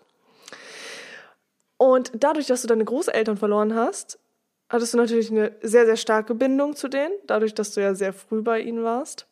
Und 1.77 2.11
dadurch, 2.15 2.47
dass 2.47 2.61
du 2.61 2.67
deine 2.67 2.85
Großeltern 2.85 3.37
verloren 3.37 3.75
hast, 3.75 4.19
hattest 4.69 4.93
du 4.93 4.97
natürlich 4.97 5.29
eine 5.31 5.55
sehr, 5.61 5.85
sehr 5.85 5.97
starke 5.97 6.35
Bindung 6.35 6.75
zu 6.75 6.87
denen, 6.87 7.13
dadurch, 7.27 7.53
dass 7.53 7.73
du 7.73 7.81
ja 7.81 7.95
sehr 7.95 8.13
früh 8.13 8.41
bei 8.41 8.59
ihnen 8.61 8.83
warst. 8.83 9.27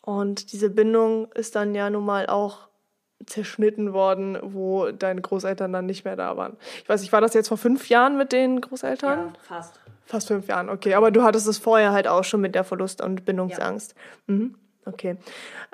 Und 0.00 0.52
diese 0.52 0.68
Bindung 0.68 1.30
ist 1.32 1.54
dann 1.54 1.74
ja 1.74 1.88
nun 1.88 2.04
mal 2.04 2.26
auch 2.26 2.68
zerschnitten 3.26 3.92
worden, 3.92 4.38
wo 4.42 4.90
deine 4.90 5.20
Großeltern 5.20 5.72
dann 5.72 5.86
nicht 5.86 6.04
mehr 6.04 6.16
da 6.16 6.36
waren. 6.36 6.56
Ich 6.82 6.88
weiß 6.88 7.00
nicht, 7.00 7.12
war 7.12 7.20
das 7.20 7.34
jetzt 7.34 7.48
vor 7.48 7.58
fünf 7.58 7.88
Jahren 7.88 8.16
mit 8.16 8.32
den 8.32 8.60
Großeltern? 8.60 9.18
Ja, 9.18 9.32
fast. 9.40 9.80
Fast 10.04 10.28
fünf 10.28 10.48
Jahren, 10.48 10.68
okay. 10.68 10.94
Aber 10.94 11.10
du 11.10 11.22
hattest 11.22 11.46
es 11.46 11.58
vorher 11.58 11.92
halt 11.92 12.08
auch 12.08 12.24
schon 12.24 12.40
mit 12.40 12.54
der 12.54 12.64
Verlust- 12.64 13.00
und 13.00 13.24
Bindungsangst. 13.24 13.94
Ja. 14.28 14.34
Mhm. 14.34 14.54
Okay. 14.84 15.16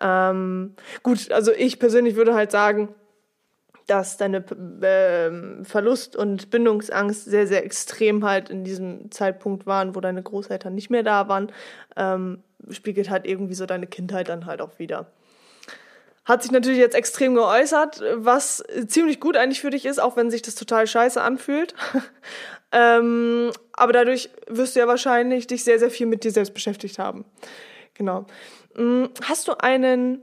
Ähm, 0.01 0.75
gut, 1.03 1.33
also 1.33 1.53
ich 1.53 1.79
persönlich 1.79 2.15
würde 2.15 2.35
halt 2.35 2.51
sagen, 2.51 2.95
dass 3.87 4.19
deine 4.19 4.45
äh, 4.83 5.65
Verlust- 5.65 6.15
und 6.15 6.51
Bindungsangst 6.51 7.25
sehr, 7.25 7.47
sehr 7.47 7.65
extrem 7.65 8.25
halt 8.25 8.51
in 8.51 8.63
diesem 8.63 9.11
Zeitpunkt 9.11 9.67
waren, 9.67 9.95
wo 9.95 10.01
deine 10.01 10.23
Großeltern 10.23 10.75
nicht 10.75 10.91
mehr 10.91 11.03
da 11.03 11.29
waren, 11.29 11.51
ähm, 11.97 12.43
spiegelt 12.71 13.09
halt 13.09 13.27
irgendwie 13.27 13.55
so 13.55 13.65
deine 13.65 13.87
Kindheit 13.87 14.29
dann 14.29 14.45
halt 14.45 14.61
auch 14.61 14.79
wieder. 14.79 15.07
Hat 16.29 16.43
sich 16.43 16.53
natürlich 16.53 16.79
jetzt 16.79 16.95
extrem 16.95 17.35
geäußert, 17.35 18.03
was 18.17 18.63
ziemlich 18.87 19.19
gut 19.19 19.35
eigentlich 19.39 19.63
für 19.63 19.71
dich 19.71 19.87
ist, 19.87 19.99
auch 19.99 20.15
wenn 20.15 20.31
sich 20.31 20.43
das 20.43 20.57
total 20.57 20.87
scheiße 20.87 21.23
anfühlt. 21.23 21.75
ähm, 22.73 23.51
aber 23.73 23.95
dadurch 23.95 24.29
wirst 24.47 24.77
du 24.77 24.81
ja 24.81 24.87
wahrscheinlich 24.87 25.47
dich 25.47 25.65
sehr, 25.65 25.79
sehr 25.79 25.91
viel 25.91 26.07
mit 26.07 26.25
dir 26.25 26.31
selbst 26.31 26.53
beschäftigt 26.53 26.99
haben. 26.99 27.25
Genau. 27.95 28.27
Hm, 28.75 29.09
hast 29.25 29.49
du 29.49 29.59
einen 29.59 30.23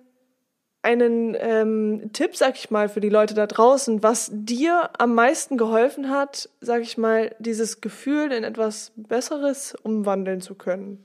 einen 0.83 1.35
ähm, 1.39 2.11
Tipp, 2.13 2.35
sag 2.35 2.55
ich 2.55 2.69
mal, 2.69 2.89
für 2.89 3.01
die 3.01 3.09
Leute 3.09 3.33
da 3.33 3.47
draußen, 3.47 4.03
was 4.03 4.29
dir 4.31 4.91
am 4.99 5.15
meisten 5.15 5.57
geholfen 5.57 6.11
hat, 6.11 6.47
sag 6.61 6.83
ich 6.83 6.99
mal, 6.99 7.35
dieses 7.39 7.81
Gefühl 7.81 8.31
in 8.31 8.43
etwas 8.43 8.91
Besseres 8.95 9.73
umwandeln 9.81 10.41
zu 10.41 10.53
können? 10.53 11.03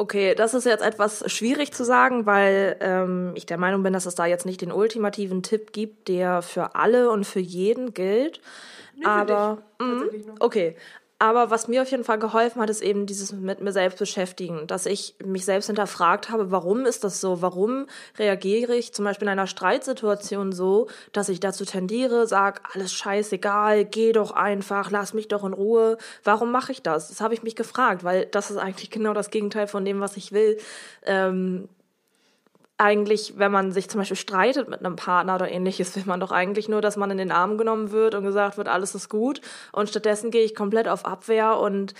Okay, 0.00 0.36
das 0.36 0.54
ist 0.54 0.64
jetzt 0.64 0.84
etwas 0.84 1.24
schwierig 1.30 1.72
zu 1.72 1.84
sagen, 1.84 2.24
weil 2.24 2.76
ähm, 2.80 3.32
ich 3.34 3.46
der 3.46 3.58
Meinung 3.58 3.82
bin, 3.82 3.92
dass 3.92 4.06
es 4.06 4.14
da 4.14 4.26
jetzt 4.26 4.46
nicht 4.46 4.60
den 4.60 4.70
ultimativen 4.70 5.42
Tipp 5.42 5.72
gibt, 5.72 6.06
der 6.06 6.40
für 6.40 6.76
alle 6.76 7.10
und 7.10 7.24
für 7.24 7.40
jeden 7.40 7.94
gilt. 7.94 8.40
Nee, 8.94 9.04
aber 9.04 9.58
mh, 9.80 10.04
okay, 10.38 10.76
aber 11.20 11.50
was 11.50 11.66
mir 11.66 11.82
auf 11.82 11.90
jeden 11.90 12.04
Fall 12.04 12.18
geholfen 12.18 12.62
hat, 12.62 12.70
ist 12.70 12.80
eben 12.80 13.06
dieses 13.06 13.32
mit 13.32 13.60
mir 13.60 13.72
selbst 13.72 13.98
beschäftigen, 13.98 14.68
dass 14.68 14.86
ich 14.86 15.16
mich 15.24 15.44
selbst 15.44 15.66
hinterfragt 15.66 16.30
habe, 16.30 16.52
warum 16.52 16.86
ist 16.86 17.02
das 17.02 17.20
so? 17.20 17.42
Warum 17.42 17.86
reagiere 18.18 18.76
ich 18.76 18.92
zum 18.92 19.04
Beispiel 19.04 19.26
in 19.26 19.32
einer 19.32 19.48
Streitsituation 19.48 20.52
so, 20.52 20.86
dass 21.12 21.28
ich 21.28 21.40
dazu 21.40 21.64
tendiere, 21.64 22.28
sag 22.28 22.74
alles 22.74 22.92
scheißegal, 22.92 23.84
geh 23.84 24.12
doch 24.12 24.30
einfach, 24.30 24.92
lass 24.92 25.12
mich 25.12 25.26
doch 25.26 25.44
in 25.44 25.54
Ruhe. 25.54 25.98
Warum 26.22 26.52
mache 26.52 26.70
ich 26.70 26.82
das? 26.82 27.08
Das 27.08 27.20
habe 27.20 27.34
ich 27.34 27.42
mich 27.42 27.56
gefragt, 27.56 28.04
weil 28.04 28.26
das 28.26 28.52
ist 28.52 28.56
eigentlich 28.58 28.90
genau 28.90 29.12
das 29.12 29.30
Gegenteil 29.30 29.66
von 29.66 29.84
dem, 29.84 29.98
was 30.00 30.16
ich 30.16 30.30
will. 30.30 30.58
Ähm, 31.04 31.68
eigentlich, 32.78 33.34
wenn 33.36 33.50
man 33.50 33.72
sich 33.72 33.90
zum 33.90 34.00
Beispiel 34.00 34.16
streitet 34.16 34.68
mit 34.68 34.84
einem 34.84 34.96
Partner 34.96 35.34
oder 35.34 35.50
ähnliches, 35.50 35.94
will 35.96 36.04
man 36.06 36.20
doch 36.20 36.30
eigentlich 36.30 36.68
nur, 36.68 36.80
dass 36.80 36.96
man 36.96 37.10
in 37.10 37.18
den 37.18 37.32
Arm 37.32 37.58
genommen 37.58 37.90
wird 37.90 38.14
und 38.14 38.24
gesagt 38.24 38.56
wird, 38.56 38.68
alles 38.68 38.94
ist 38.94 39.08
gut. 39.08 39.40
Und 39.72 39.88
stattdessen 39.88 40.30
gehe 40.30 40.44
ich 40.44 40.54
komplett 40.54 40.88
auf 40.88 41.04
Abwehr 41.04 41.58
und 41.58 41.94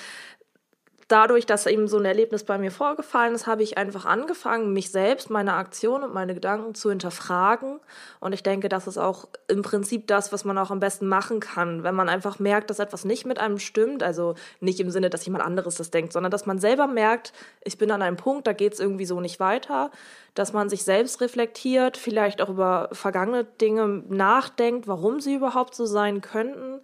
dadurch, 1.09 1.47
dass 1.47 1.67
eben 1.67 1.89
so 1.89 1.99
ein 1.99 2.05
Erlebnis 2.05 2.45
bei 2.45 2.59
mir 2.59 2.71
vorgefallen 2.71 3.35
ist, 3.35 3.47
habe 3.47 3.63
ich 3.63 3.79
einfach 3.79 4.05
angefangen, 4.05 4.75
mich 4.75 4.91
selbst, 4.91 5.31
meine 5.31 5.55
Aktion 5.55 6.03
und 6.03 6.13
meine 6.13 6.35
Gedanken 6.35 6.75
zu 6.75 6.91
hinterfragen. 6.91 7.81
Und 8.21 8.35
ich 8.35 8.43
denke, 8.43 8.69
das 8.69 8.87
ist 8.87 8.99
auch 8.99 9.27
im 9.49 9.63
Prinzip 9.63 10.07
das, 10.07 10.33
was 10.33 10.45
man 10.45 10.59
auch 10.59 10.71
am 10.71 10.81
besten 10.81 11.09
machen 11.09 11.41
kann, 11.41 11.83
wenn 11.83 11.95
man 11.95 12.11
einfach 12.11 12.39
merkt, 12.39 12.69
dass 12.69 12.79
etwas 12.79 13.07
nicht 13.07 13.25
mit 13.25 13.39
einem 13.39 13.59
stimmt. 13.59 14.03
Also 14.03 14.35
nicht 14.61 14.79
im 14.81 14.91
Sinne, 14.91 15.09
dass 15.09 15.25
jemand 15.25 15.45
anderes 15.45 15.77
das 15.77 15.91
denkt, 15.91 16.13
sondern 16.13 16.31
dass 16.31 16.45
man 16.45 16.59
selber 16.59 16.87
merkt, 16.87 17.33
ich 17.65 17.79
bin 17.79 17.91
an 17.91 18.03
einem 18.03 18.17
Punkt, 18.17 18.47
da 18.47 18.53
geht 18.53 18.75
es 18.75 18.81
irgendwie 18.81 19.07
so 19.07 19.21
nicht 19.21 19.41
weiter. 19.41 19.91
Dass 20.35 20.53
man 20.53 20.69
sich 20.69 20.85
selbst 20.85 21.23
reflektiert, 21.23 21.97
vielleicht 21.97 22.43
auch 22.43 22.51
über 22.51 22.91
vergangene 22.93 23.45
Dinge 23.45 24.05
nachdenkt, 24.09 24.87
warum 24.87 25.21
sie 25.21 25.35
überhaupt 25.35 25.75
so 25.75 25.87
sein 25.87 26.21
könnten 26.21 26.81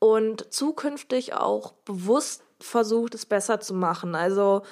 und 0.00 0.52
zukünftig 0.52 1.34
auch 1.34 1.72
bewusst 1.84 2.42
versucht, 2.60 3.14
es 3.14 3.26
besser 3.26 3.60
zu 3.60 3.74
machen. 3.74 4.14
Also 4.14 4.62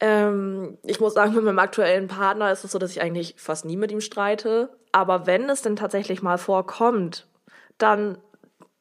ähm, 0.00 0.78
ich 0.82 1.00
muss 1.00 1.14
sagen, 1.14 1.34
mit 1.34 1.44
meinem 1.44 1.58
aktuellen 1.58 2.08
Partner 2.08 2.50
ist 2.50 2.64
es 2.64 2.72
so, 2.72 2.78
dass 2.78 2.90
ich 2.90 3.02
eigentlich 3.02 3.34
fast 3.36 3.64
nie 3.64 3.76
mit 3.76 3.92
ihm 3.92 4.00
streite. 4.00 4.70
Aber 4.92 5.26
wenn 5.26 5.48
es 5.48 5.62
denn 5.62 5.76
tatsächlich 5.76 6.22
mal 6.22 6.38
vorkommt, 6.38 7.26
dann 7.78 8.18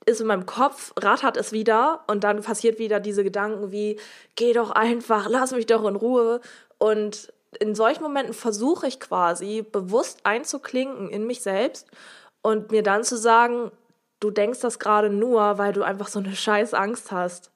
ist 0.06 0.22
in 0.22 0.28
meinem 0.28 0.46
Kopf, 0.46 0.94
rattert 1.00 1.38
es 1.38 1.52
wieder 1.52 2.04
und 2.08 2.24
dann 2.24 2.42
passiert 2.42 2.80
wieder 2.80 3.00
diese 3.00 3.24
Gedanken 3.24 3.72
wie, 3.72 4.00
geh 4.36 4.54
doch 4.54 4.72
einfach, 4.72 5.28
lass 5.30 5.52
mich 5.52 5.66
doch 5.66 5.86
in 5.86 5.96
Ruhe. 5.96 6.42
Und 6.78 7.32
in 7.60 7.76
solchen 7.76 8.04
Momenten 8.04 8.34
versuche 8.34 8.88
ich 8.88 9.00
quasi 9.00 9.62
bewusst 9.62 10.22
einzuklinken 10.24 11.10
in 11.10 11.28
mich 11.28 11.42
selbst 11.42 11.88
und 12.42 12.72
mir 12.72 12.84
dann 12.84 13.04
zu 13.04 13.18
sagen, 13.18 13.72
du 14.20 14.32
denkst 14.32 14.62
das 14.62 14.80
gerade 14.80 15.10
nur, 15.10 15.58
weil 15.58 15.74
du 15.74 15.84
einfach 15.84 16.08
so 16.08 16.20
eine 16.20 16.36
scheiß 16.36 16.74
Angst 16.74 17.12
hast. 17.12 17.52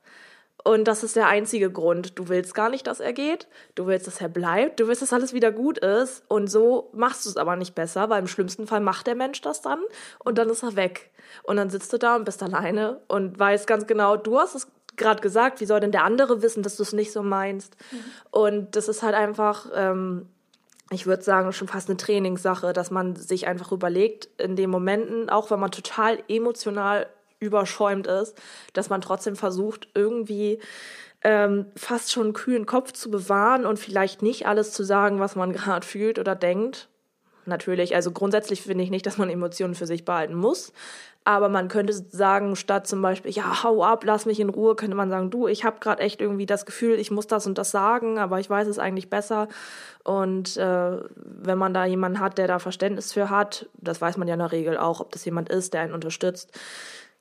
Und 0.63 0.86
das 0.86 1.03
ist 1.03 1.15
der 1.15 1.27
einzige 1.27 1.70
Grund. 1.70 2.17
Du 2.17 2.29
willst 2.29 2.55
gar 2.55 2.70
nicht, 2.70 2.88
dass 2.88 3.01
er 3.01 3.12
geht. 3.12 3.48
Du 3.75 3.86
willst, 3.86 4.08
dass 4.08 4.22
er 4.22 4.29
bleibt. 4.29 4.79
Du 4.79 4.88
willst, 4.88 5.01
dass 5.01 5.12
alles 5.12 5.34
wieder 5.34 5.51
gut 5.51 5.77
ist. 5.77 6.24
Und 6.29 6.48
so 6.48 6.89
machst 6.93 7.25
du 7.25 7.29
es 7.29 7.38
aber 7.38 7.58
nicht 7.58 7.75
besser, 7.75 8.10
weil 8.10 8.22
im 8.22 8.27
schlimmsten 8.27 8.65
Fall 8.65 8.79
macht 8.79 9.08
der 9.08 9.15
Mensch 9.15 9.41
das 9.41 9.62
dann 9.62 9.79
und 10.20 10.38
dann 10.38 10.50
ist 10.50 10.63
er 10.63 10.75
weg. 10.75 11.12
Und 11.43 11.58
dann 11.58 11.70
sitzt 11.70 11.91
du 11.91 11.98
da 11.98 12.15
und 12.15 12.24
bist 12.24 12.41
alleine 12.41 13.01
und 13.08 13.38
weißt 13.38 13.67
ganz 13.67 13.88
genau, 13.88 14.15
du 14.15 14.39
hast 14.39 14.55
es 14.55 14.67
gerade 14.96 15.22
gesagt, 15.22 15.60
wie 15.60 15.65
soll 15.65 15.79
denn 15.79 15.91
der 15.91 16.03
andere 16.03 16.41
wissen, 16.41 16.63
dass 16.63 16.77
du 16.77 16.84
es 16.84 16.93
nicht 16.93 17.12
so 17.12 17.24
meinst? 17.24 17.75
Mhm. 17.91 17.98
Und 18.32 18.75
das 18.75 18.88
ist 18.88 19.03
halt 19.03 19.15
einfach, 19.15 19.67
ähm, 19.74 20.27
ich 20.91 21.08
würde 21.08 21.24
sagen, 21.24 21.51
schon 21.51 21.67
fast 21.67 21.89
eine 21.89 21.98
Trainingssache, 21.98 22.72
dass 22.74 22.91
man 22.91 23.15
sich 23.15 23.48
einfach 23.48 23.72
überlegt, 23.72 24.29
in 24.38 24.55
den 24.55 24.70
Momenten, 24.70 25.29
auch 25.29 25.51
wenn 25.51 25.60
man 25.60 25.72
total 25.72 26.20
emotional 26.27 27.08
überschäumt 27.43 28.07
ist, 28.07 28.35
dass 28.73 28.89
man 28.89 29.01
trotzdem 29.01 29.35
versucht, 29.35 29.88
irgendwie 29.93 30.59
ähm, 31.23 31.67
fast 31.75 32.12
schon 32.12 32.23
einen 32.23 32.33
kühlen 32.33 32.65
Kopf 32.65 32.91
zu 32.91 33.09
bewahren 33.09 33.65
und 33.65 33.79
vielleicht 33.79 34.21
nicht 34.21 34.45
alles 34.45 34.71
zu 34.71 34.83
sagen, 34.83 35.19
was 35.19 35.35
man 35.35 35.53
gerade 35.53 35.85
fühlt 35.85 36.19
oder 36.19 36.35
denkt. 36.35 36.89
Natürlich, 37.45 37.93
also 37.95 38.12
grundsätzlich 38.12 38.62
finde 38.62 38.85
ich 38.85 38.89
nicht, 38.89 39.05
dass 39.05 39.17
man 39.17 39.29
Emotionen 39.29 39.75
für 39.75 39.88
sich 39.88 40.05
behalten 40.05 40.33
muss. 40.33 40.71
Aber 41.25 41.47
man 41.47 41.69
könnte 41.69 41.93
sagen, 41.93 42.55
statt 42.55 42.85
zum 42.85 43.01
Beispiel, 43.01 43.31
ja, 43.31 43.63
hau 43.63 43.83
ab, 43.83 44.03
lass 44.03 44.25
mich 44.25 44.41
in 44.41 44.50
Ruhe, 44.50 44.75
könnte 44.75 44.95
man 44.95 45.09
sagen, 45.09 45.29
du, 45.29 45.47
ich 45.47 45.63
habe 45.63 45.79
gerade 45.79 46.01
echt 46.01 46.19
irgendwie 46.19 46.45
das 46.45 46.65
Gefühl, 46.65 47.00
ich 47.00 47.12
muss 47.12 47.27
das 47.27 47.47
und 47.47 47.57
das 47.57 47.71
sagen, 47.71 48.19
aber 48.19 48.39
ich 48.41 48.50
weiß 48.50 48.67
es 48.67 48.77
eigentlich 48.77 49.09
besser. 49.09 49.47
Und 50.03 50.57
äh, 50.57 50.97
wenn 51.15 51.57
man 51.57 51.73
da 51.73 51.85
jemanden 51.85 52.19
hat, 52.19 52.38
der 52.38 52.47
da 52.47 52.59
Verständnis 52.59 53.13
für 53.13 53.29
hat, 53.29 53.69
das 53.77 54.01
weiß 54.01 54.17
man 54.17 54.27
ja 54.27 54.33
in 54.33 54.39
der 54.39 54.51
Regel 54.51 54.77
auch, 54.77 55.00
ob 55.00 55.12
das 55.13 55.23
jemand 55.23 55.47
ist, 55.47 55.73
der 55.73 55.81
einen 55.81 55.93
unterstützt, 55.93 56.51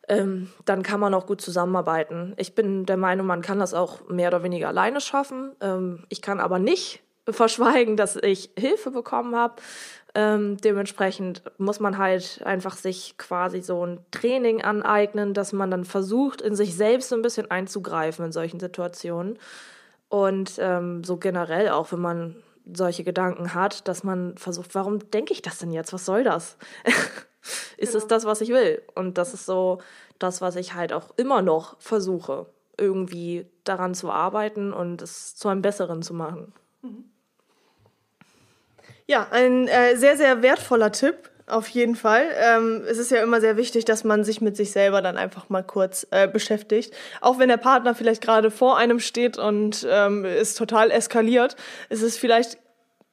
ähm, 0.09 0.51
dann 0.65 0.83
kann 0.83 1.01
man 1.01 1.15
auch 1.15 1.27
gut 1.27 1.41
zusammenarbeiten. 1.41 2.35
Ich 2.37 2.55
bin 2.55 2.87
der 2.87 2.97
Meinung, 2.97 3.27
man 3.27 3.43
kann 3.43 3.59
das 3.59 3.75
auch 3.75 4.09
mehr 4.09 4.29
oder 4.29 4.43
weniger 4.43 4.69
alleine 4.69 5.01
schaffen. 5.01 5.53
Ähm, 5.61 6.05
ich 6.09 6.23
kann 6.23 6.41
aber 6.41 6.59
nicht 6.59 7.03
verschweigen, 7.29 7.97
dass 7.97 8.17
ich 8.17 8.51
Hilfe 8.59 8.91
bekommen 8.91 9.37
habe. 9.37 9.57
Ähm, 10.15 10.59
dementsprechend 10.59 11.43
muss 11.57 11.81
man 11.81 11.97
halt 11.97 12.43
einfach 12.45 12.77
sich 12.77 13.17
quasi 13.17 13.63
so 13.63 13.87
ein 13.87 14.01
Training 14.11 14.63
aneignen, 14.63 15.33
dass 15.33 15.55
man 15.55 15.71
dann 15.71 15.85
versucht, 15.85 16.43
in 16.43 16.55
sich 16.55 16.75
selbst 16.77 17.09
so 17.09 17.17
ein 17.17 17.23
bisschen 17.23 17.51
einzugreifen 17.51 18.27
in 18.27 18.33
solchen 18.33 18.61
Situationen. 18.61 19.39
Und 20.09 20.57
ähm, 20.59 21.03
so 21.05 21.17
generell 21.17 21.71
auch, 21.71 21.93
wenn 21.93 22.01
man 22.01 22.37
solche 22.71 23.05
Gedanken 23.05 23.55
hat, 23.55 23.89
dass 23.89 24.05
man 24.05 24.37
versucht, 24.37 24.75
warum 24.75 25.11
denke 25.11 25.33
ich 25.33 25.41
das 25.41 25.59
denn 25.59 25.73
jetzt? 25.73 25.95
Was 25.95 26.05
soll 26.05 26.25
das? 26.25 26.59
ist 27.77 27.93
genau. 27.93 28.03
es 28.03 28.09
das, 28.09 28.25
was 28.25 28.41
ich 28.41 28.51
will? 28.51 28.83
Und 28.95 29.19
das 29.19 29.35
ist 29.35 29.47
so 29.47 29.79
das, 30.19 30.41
was 30.41 30.57
ich 30.57 30.75
halt 30.75 30.93
auch 30.93 31.11
immer 31.17 31.43
noch 31.43 31.81
versuche, 31.81 32.47
irgendwie 32.79 33.47
daran 33.65 33.95
zu 33.95 34.11
arbeiten 34.11 34.73
und 34.73 35.03
es 35.03 35.37
zu 35.37 35.49
einem 35.49 35.63
Besseren 35.63 36.03
zu 36.03 36.15
machen. 36.15 36.53
Mhm. 36.83 37.05
Ja, 39.07 39.27
ein 39.31 39.69
äh, 39.69 39.97
sehr, 39.97 40.17
sehr 40.17 40.43
wertvoller 40.43 40.93
Tipp. 40.93 41.31
Auf 41.49 41.69
jeden 41.69 41.97
Fall. 41.97 42.29
Ähm, 42.37 42.83
es 42.89 42.99
ist 42.99 43.11
ja 43.11 43.23
immer 43.23 43.41
sehr 43.41 43.57
wichtig, 43.57 43.85
dass 43.85 44.05
man 44.05 44.23
sich 44.23 44.41
mit 44.41 44.57
sich 44.57 44.71
selber 44.71 45.03
dann 45.03 45.19
einfach 45.19 45.49
mal 45.49 45.65
kurz 45.65 46.07
äh, 46.13 46.29
beschäftigt. 46.29 46.95
Auch 47.21 47.39
wenn 47.39 47.49
der 47.49 47.57
Partner 47.57 47.97
vielleicht 47.97 48.23
gerade 48.23 48.51
vor 48.51 48.79
einem 48.79 49.01
steht 49.01 49.39
und 49.39 49.87
ähm, 49.91 50.25
ist 50.25 50.57
total 50.57 50.91
eskaliert, 50.91 51.57
ist 51.91 52.03
es 52.03 52.17
vielleicht 52.17 52.59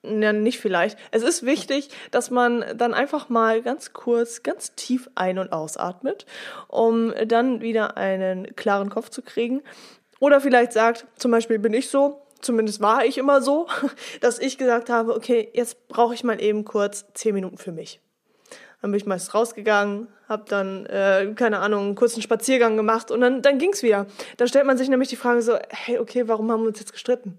ja, 0.04 0.32
nicht 0.32 0.60
vielleicht. 0.60 0.98
Es 1.12 1.24
ist 1.24 1.46
wichtig, 1.46 1.90
dass 2.12 2.32
man 2.32 2.64
dann 2.76 2.94
einfach 2.94 3.30
mal 3.30 3.62
ganz 3.62 3.92
kurz, 3.92 4.44
ganz 4.44 4.74
tief 4.76 5.10
ein- 5.16 5.40
und 5.40 5.52
ausatmet, 5.52 6.26
um 6.68 7.14
dann 7.26 7.62
wieder 7.62 7.98
einen 7.98 8.56
klaren 8.56 8.90
Kopf 8.90 9.10
zu 9.10 9.22
kriegen. 9.22 9.62
Oder 10.20 10.40
vielleicht 10.40 10.74
sagt, 10.74 11.06
zum 11.18 11.32
Beispiel 11.32 11.60
bin 11.60 11.74
ich 11.74 11.90
so, 11.90 12.22
zumindest 12.42 12.82
war 12.82 13.06
ich 13.06 13.18
immer 13.18 13.42
so, 13.42 13.68
dass 14.22 14.40
ich 14.40 14.58
gesagt 14.58 14.90
habe, 14.90 15.16
okay, 15.16 15.50
jetzt 15.54 15.88
brauche 15.90 16.14
ich 16.14 16.24
mal 16.24 16.42
eben 16.42 16.64
kurz 16.64 17.06
zehn 17.14 17.34
Minuten 17.34 17.58
für 17.58 17.72
mich. 17.74 18.00
Dann 18.82 18.92
bin 18.92 19.00
ich 19.00 19.06
meist 19.06 19.34
rausgegangen, 19.34 20.08
habe 20.30 20.46
dann, 20.48 20.86
äh, 20.86 21.34
keine 21.36 21.60
Ahnung, 21.60 21.88
einen 21.88 21.96
kurzen 21.96 22.22
Spaziergang 22.22 22.78
gemacht 22.78 23.12
und 23.12 23.20
dann, 23.20 23.42
dann 23.42 23.58
ging's 23.58 23.84
wieder. 23.84 24.06
Dann 24.38 24.48
stellt 24.48 24.66
man 24.66 24.78
sich 24.78 24.88
nämlich 24.88 25.10
die 25.10 25.18
Frage 25.18 25.42
so, 25.42 25.58
hey, 25.68 26.00
okay, 26.00 26.30
warum 26.30 26.50
haben 26.50 26.62
wir 26.62 26.70
uns 26.70 26.80
jetzt 26.80 26.94
gestritten? 26.94 27.38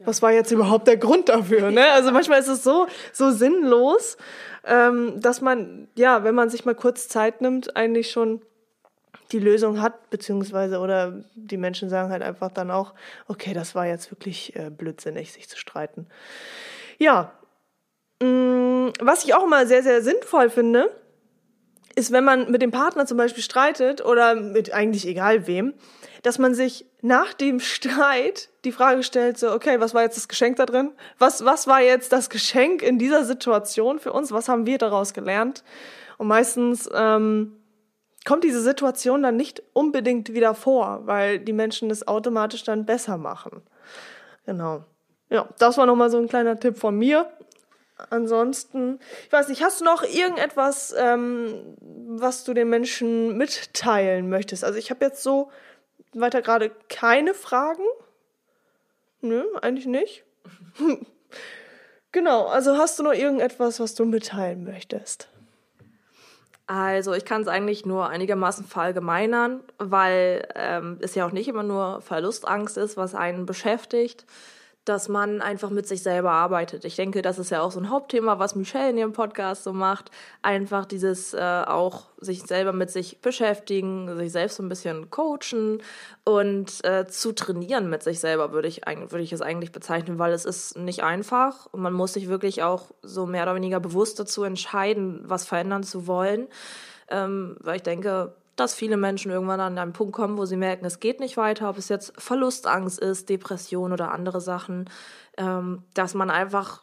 Was 0.00 0.22
war 0.22 0.32
jetzt 0.32 0.50
überhaupt 0.50 0.86
der 0.86 0.96
Grund 0.96 1.28
dafür? 1.28 1.70
Ne? 1.70 1.90
Also 1.92 2.10
manchmal 2.10 2.40
ist 2.40 2.48
es 2.48 2.64
so, 2.64 2.86
so 3.12 3.30
sinnlos, 3.30 4.16
ähm, 4.64 5.20
dass 5.20 5.40
man, 5.40 5.88
ja, 5.94 6.24
wenn 6.24 6.34
man 6.34 6.50
sich 6.50 6.64
mal 6.64 6.74
kurz 6.74 7.08
Zeit 7.08 7.40
nimmt, 7.40 7.76
eigentlich 7.76 8.10
schon 8.10 8.42
die 9.32 9.38
Lösung 9.38 9.80
hat, 9.80 10.10
beziehungsweise 10.10 10.78
oder 10.78 11.24
die 11.34 11.56
Menschen 11.56 11.88
sagen 11.88 12.10
halt 12.10 12.22
einfach 12.22 12.50
dann 12.50 12.70
auch, 12.70 12.94
okay, 13.26 13.54
das 13.54 13.74
war 13.74 13.86
jetzt 13.86 14.10
wirklich 14.10 14.54
äh, 14.56 14.70
blödsinnig, 14.70 15.32
sich 15.32 15.48
zu 15.48 15.56
streiten. 15.56 16.06
Ja, 16.98 17.32
mm, 18.20 18.88
was 19.00 19.24
ich 19.24 19.34
auch 19.34 19.44
immer 19.44 19.66
sehr, 19.66 19.82
sehr 19.82 20.02
sinnvoll 20.02 20.50
finde, 20.50 20.90
ist, 21.94 22.12
wenn 22.12 22.24
man 22.24 22.50
mit 22.50 22.62
dem 22.62 22.70
Partner 22.70 23.06
zum 23.06 23.16
Beispiel 23.16 23.42
streitet 23.42 24.04
oder 24.04 24.34
mit 24.34 24.72
eigentlich 24.72 25.06
egal 25.06 25.46
wem, 25.46 25.74
dass 26.22 26.38
man 26.38 26.54
sich 26.54 26.86
nach 27.02 27.34
dem 27.34 27.60
Streit 27.60 28.48
die 28.64 28.72
Frage 28.72 29.02
stellt, 29.02 29.38
so, 29.38 29.52
okay, 29.52 29.80
was 29.80 29.94
war 29.94 30.02
jetzt 30.02 30.16
das 30.16 30.28
Geschenk 30.28 30.56
da 30.56 30.66
drin? 30.66 30.92
Was, 31.18 31.44
was 31.44 31.66
war 31.66 31.80
jetzt 31.80 32.12
das 32.12 32.30
Geschenk 32.30 32.82
in 32.82 32.98
dieser 32.98 33.24
Situation 33.24 33.98
für 33.98 34.12
uns? 34.12 34.32
Was 34.32 34.48
haben 34.48 34.66
wir 34.66 34.78
daraus 34.78 35.12
gelernt? 35.12 35.64
Und 36.16 36.28
meistens 36.28 36.88
ähm, 36.94 37.56
kommt 38.24 38.44
diese 38.44 38.62
Situation 38.62 39.22
dann 39.22 39.36
nicht 39.36 39.62
unbedingt 39.72 40.32
wieder 40.32 40.54
vor, 40.54 41.02
weil 41.04 41.38
die 41.38 41.52
Menschen 41.52 41.90
es 41.90 42.08
automatisch 42.08 42.64
dann 42.64 42.86
besser 42.86 43.18
machen. 43.18 43.62
Genau. 44.46 44.84
Ja, 45.30 45.48
das 45.58 45.78
war 45.78 45.86
nochmal 45.86 46.10
so 46.10 46.18
ein 46.18 46.28
kleiner 46.28 46.58
Tipp 46.58 46.78
von 46.78 46.96
mir. 46.96 47.30
Ansonsten, 47.96 48.98
ich 49.26 49.32
weiß 49.32 49.48
nicht, 49.48 49.62
hast 49.62 49.80
du 49.80 49.84
noch 49.84 50.02
irgendetwas, 50.02 50.94
ähm, 50.98 51.76
was 51.80 52.44
du 52.44 52.52
den 52.52 52.68
Menschen 52.68 53.36
mitteilen 53.36 54.28
möchtest? 54.28 54.64
Also 54.64 54.78
ich 54.78 54.90
habe 54.90 55.04
jetzt 55.04 55.22
so 55.22 55.50
weiter 56.12 56.42
gerade 56.42 56.70
keine 56.88 57.34
Fragen. 57.34 57.84
Nö, 59.20 59.44
eigentlich 59.62 59.86
nicht. 59.86 60.24
genau, 62.12 62.46
also 62.46 62.76
hast 62.76 62.98
du 62.98 63.04
noch 63.04 63.14
irgendetwas, 63.14 63.78
was 63.78 63.94
du 63.94 64.04
mitteilen 64.04 64.64
möchtest? 64.64 65.28
Also 66.66 67.12
ich 67.12 67.24
kann 67.24 67.42
es 67.42 67.48
eigentlich 67.48 67.84
nur 67.84 68.08
einigermaßen 68.08 68.64
verallgemeinern, 68.64 69.60
weil 69.78 70.48
ähm, 70.54 70.98
es 71.00 71.14
ja 71.14 71.26
auch 71.26 71.32
nicht 71.32 71.46
immer 71.46 71.62
nur 71.62 72.00
Verlustangst 72.00 72.78
ist, 72.78 72.96
was 72.96 73.14
einen 73.14 73.44
beschäftigt, 73.44 74.24
dass 74.84 75.08
man 75.08 75.40
einfach 75.40 75.70
mit 75.70 75.88
sich 75.88 76.02
selber 76.02 76.32
arbeitet. 76.32 76.84
Ich 76.84 76.96
denke, 76.96 77.22
das 77.22 77.38
ist 77.38 77.50
ja 77.50 77.62
auch 77.62 77.70
so 77.70 77.80
ein 77.80 77.88
Hauptthema, 77.88 78.38
was 78.38 78.54
Michelle 78.54 78.90
in 78.90 78.98
ihrem 78.98 79.12
Podcast 79.12 79.64
so 79.64 79.72
macht. 79.72 80.10
Einfach 80.42 80.84
dieses 80.84 81.32
äh, 81.32 81.62
auch 81.66 82.06
sich 82.18 82.42
selber 82.42 82.72
mit 82.72 82.90
sich 82.90 83.20
beschäftigen, 83.20 84.14
sich 84.16 84.32
selbst 84.32 84.56
so 84.56 84.62
ein 84.62 84.68
bisschen 84.68 85.10
coachen 85.10 85.82
und 86.24 86.84
äh, 86.84 87.06
zu 87.06 87.32
trainieren 87.32 87.88
mit 87.88 88.02
sich 88.02 88.20
selber, 88.20 88.52
würde 88.52 88.68
ich, 88.68 88.82
würde 88.86 89.22
ich 89.22 89.32
es 89.32 89.40
eigentlich 89.40 89.72
bezeichnen, 89.72 90.18
weil 90.18 90.32
es 90.32 90.44
ist 90.44 90.76
nicht 90.76 91.02
einfach 91.02 91.66
und 91.72 91.80
man 91.80 91.94
muss 91.94 92.12
sich 92.12 92.28
wirklich 92.28 92.62
auch 92.62 92.90
so 93.02 93.24
mehr 93.26 93.44
oder 93.44 93.54
weniger 93.54 93.80
bewusst 93.80 94.20
dazu 94.20 94.44
entscheiden, 94.44 95.22
was 95.24 95.46
verändern 95.46 95.82
zu 95.82 96.06
wollen. 96.06 96.48
Ähm, 97.08 97.56
weil 97.60 97.76
ich 97.76 97.82
denke, 97.82 98.34
dass 98.56 98.74
viele 98.74 98.96
Menschen 98.96 99.30
irgendwann 99.30 99.60
an 99.60 99.78
einen 99.78 99.92
Punkt 99.92 100.14
kommen, 100.14 100.38
wo 100.38 100.44
sie 100.44 100.56
merken, 100.56 100.84
es 100.84 101.00
geht 101.00 101.20
nicht 101.20 101.36
weiter, 101.36 101.68
ob 101.68 101.78
es 101.78 101.88
jetzt 101.88 102.12
Verlustangst 102.18 102.98
ist, 102.98 103.28
Depression 103.28 103.92
oder 103.92 104.12
andere 104.12 104.40
Sachen, 104.40 104.88
ähm, 105.36 105.82
dass 105.94 106.14
man 106.14 106.30
einfach 106.30 106.82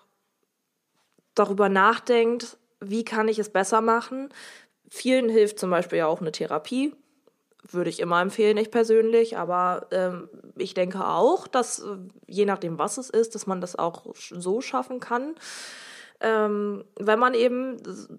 darüber 1.35 1.69
nachdenkt, 1.69 2.57
wie 2.79 3.05
kann 3.05 3.27
ich 3.27 3.39
es 3.39 3.49
besser 3.49 3.81
machen. 3.81 4.29
Vielen 4.89 5.29
hilft 5.29 5.59
zum 5.59 5.69
Beispiel 5.69 5.99
ja 5.99 6.07
auch 6.07 6.19
eine 6.19 6.31
Therapie, 6.31 6.93
würde 7.69 7.89
ich 7.89 7.99
immer 7.99 8.21
empfehlen, 8.21 8.57
ich 8.57 8.71
persönlich, 8.71 9.37
aber 9.37 9.87
ähm, 9.91 10.29
ich 10.57 10.73
denke 10.73 11.05
auch, 11.05 11.47
dass 11.47 11.85
je 12.27 12.45
nachdem, 12.45 12.77
was 12.77 12.97
es 12.97 13.09
ist, 13.09 13.35
dass 13.35 13.47
man 13.47 13.61
das 13.61 13.77
auch 13.77 14.05
so 14.15 14.61
schaffen 14.61 14.99
kann 14.99 15.35
ähm, 16.21 16.83
wenn 16.99 17.19
man 17.19 17.33
eben 17.33 17.77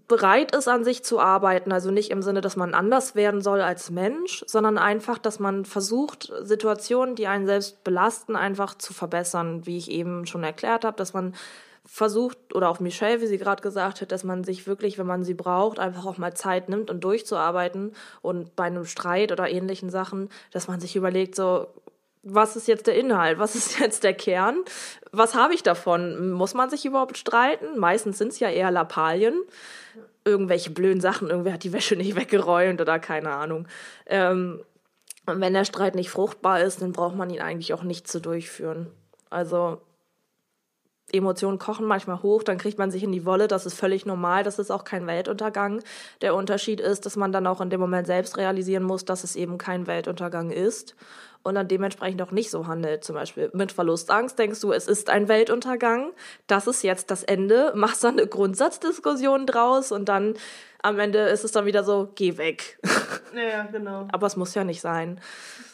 bereit 0.09 0.55
ist, 0.55 0.67
an 0.67 0.85
sich 0.85 1.05
zu 1.05 1.21
arbeiten, 1.21 1.73
also 1.73 1.91
nicht 1.91 2.11
im 2.11 2.23
Sinne, 2.23 2.41
dass 2.41 2.57
man 2.57 2.75
anders 2.75 3.15
werden 3.15 3.41
soll 3.41 3.61
als 3.61 3.91
Mensch, 3.91 4.45
sondern 4.47 4.77
einfach, 4.77 5.19
dass 5.19 5.39
man 5.39 5.65
versucht, 5.65 6.33
Situationen, 6.43 7.15
die 7.15 7.29
einen 7.29 7.47
selbst 7.47 7.85
belasten, 7.85 8.35
einfach 8.35 8.77
zu 8.77 8.93
verbessern, 8.93 9.67
wie 9.67 9.79
ich 9.79 9.91
eben 9.91 10.27
schon 10.27 10.43
erklärt 10.43 10.85
habe, 10.85 10.97
dass 10.97 11.15
man 11.15 11.35
versucht, 11.85 12.55
oder 12.55 12.69
auch 12.69 12.81
Michelle, 12.81 13.21
wie 13.21 13.27
sie 13.27 13.39
gerade 13.39 13.63
gesagt 13.63 14.01
hat, 14.01 14.13
dass 14.13 14.25
man 14.25 14.45
sich 14.45 14.67
wirklich, 14.67 14.99
wenn 14.99 15.07
man 15.07 15.25
sie 15.25 15.35
braucht, 15.35 15.79
einfach 15.79 16.07
auch 16.07 16.19
mal 16.19 16.35
Zeit 16.35 16.69
nimmt 16.69 16.91
und 16.91 17.03
durchzuarbeiten 17.03 17.93
und 18.21 18.55
bei 18.57 18.65
einem 18.65 18.85
Streit 18.85 19.33
oder 19.33 19.49
ähnlichen 19.49 19.91
Sachen, 19.91 20.29
dass 20.53 20.69
man 20.69 20.81
sich 20.81 20.97
überlegt, 20.97 21.35
so, 21.35 21.69
was 22.23 22.57
ist 22.57 22.69
jetzt 22.69 22.87
der 22.87 22.97
Inhalt? 22.97 23.39
Was 23.39 23.55
ist 23.55 23.79
jetzt 23.79 24.05
der 24.05 24.15
Kern? 24.15 24.65
Was 25.11 25.35
habe 25.35 25.55
ich 25.55 25.63
davon? 25.63 26.31
Muss 26.31 26.55
man 26.55 26.71
sich 26.71 26.85
überhaupt 26.85 27.19
streiten? 27.19 27.79
Meistens 27.79 28.19
sind 28.19 28.29
es 28.29 28.41
ja 28.41 28.49
eher 28.49 28.71
Lappalien. 28.71 29.41
Irgendwelche 30.25 30.71
blöden 30.71 31.01
Sachen, 31.01 31.31
irgendwer 31.31 31.55
hat 31.55 31.65
die 31.65 31.73
Wäsche 31.73 31.97
nicht 31.97 32.15
weggeräumt 32.17 32.81
oder 32.81 32.99
keine 32.99 33.31
Ahnung. 33.31 33.67
Ähm, 34.07 34.61
und 35.27 35.41
wenn 35.41 35.53
der 35.53 35.65
Streit 35.65 35.95
nicht 35.95 36.11
fruchtbar 36.11 36.61
ist, 36.61 36.83
dann 36.83 36.93
braucht 36.93 37.17
man 37.17 37.31
ihn 37.31 37.41
eigentlich 37.41 37.75
auch 37.75 37.83
nicht 37.83 38.09
zu 38.09 38.21
durchführen. 38.21 38.89
Also 39.31 39.81
Emotionen 41.13 41.59
kochen 41.59 41.87
manchmal 41.87 42.23
hoch, 42.23 42.43
dann 42.43 42.59
kriegt 42.59 42.79
man 42.79 42.91
sich 42.91 43.03
in 43.03 43.13
die 43.13 43.25
Wolle, 43.25 43.49
das 43.49 43.67
ist 43.67 43.75
völlig 43.75 44.07
normal, 44.07 44.45
das 44.45 44.59
ist 44.59 44.71
auch 44.71 44.85
kein 44.85 45.07
Weltuntergang. 45.07 45.83
Der 46.21 46.35
Unterschied 46.35 46.81
ist, 46.81 47.07
dass 47.07 47.17
man 47.17 47.33
dann 47.33 47.47
auch 47.47 47.61
in 47.61 47.71
dem 47.71 47.81
Moment 47.81 48.07
selbst 48.07 48.39
realisieren 48.39 48.83
muss, 48.83 49.05
dass 49.05 49.25
es 49.25 49.37
eben 49.37 49.59
kein 49.59 49.87
Weltuntergang 49.87 50.51
ist 50.51 50.97
und 51.43 51.55
dann 51.55 51.69
dementsprechend 51.69 52.23
auch 52.23 52.31
nicht 52.31 52.51
so 52.51 52.67
handelt. 52.67 53.05
Zum 53.05 53.15
Beispiel 53.15 53.51
mit 53.53 53.73
Verlustangst 53.73 54.39
denkst 54.39 54.61
du, 54.61 54.73
es 54.73 54.87
ist 54.87 55.11
ein 55.11 55.29
Weltuntergang, 55.29 56.13
das 56.47 56.67
ist 56.67 56.83
jetzt 56.83 57.11
das 57.11 57.23
Ende, 57.23 57.73
machst 57.77 58.05
dann 58.05 58.19
eine 58.19 58.27
Grundsatzdiskussion 58.27 59.47
draus 59.47 59.93
und 59.93 60.09
dann 60.09 60.35
am 60.83 60.99
Ende 60.99 61.21
ist 61.21 61.45
es 61.45 61.53
dann 61.53 61.65
wieder 61.65 61.85
so, 61.85 62.11
geh 62.15 62.37
weg. 62.39 62.79
Ja, 63.35 63.63
genau. 63.63 64.09
Aber 64.13 64.27
es 64.27 64.37
muss 64.37 64.55
ja 64.55 64.63
nicht 64.63 64.83
sein. 64.83 65.19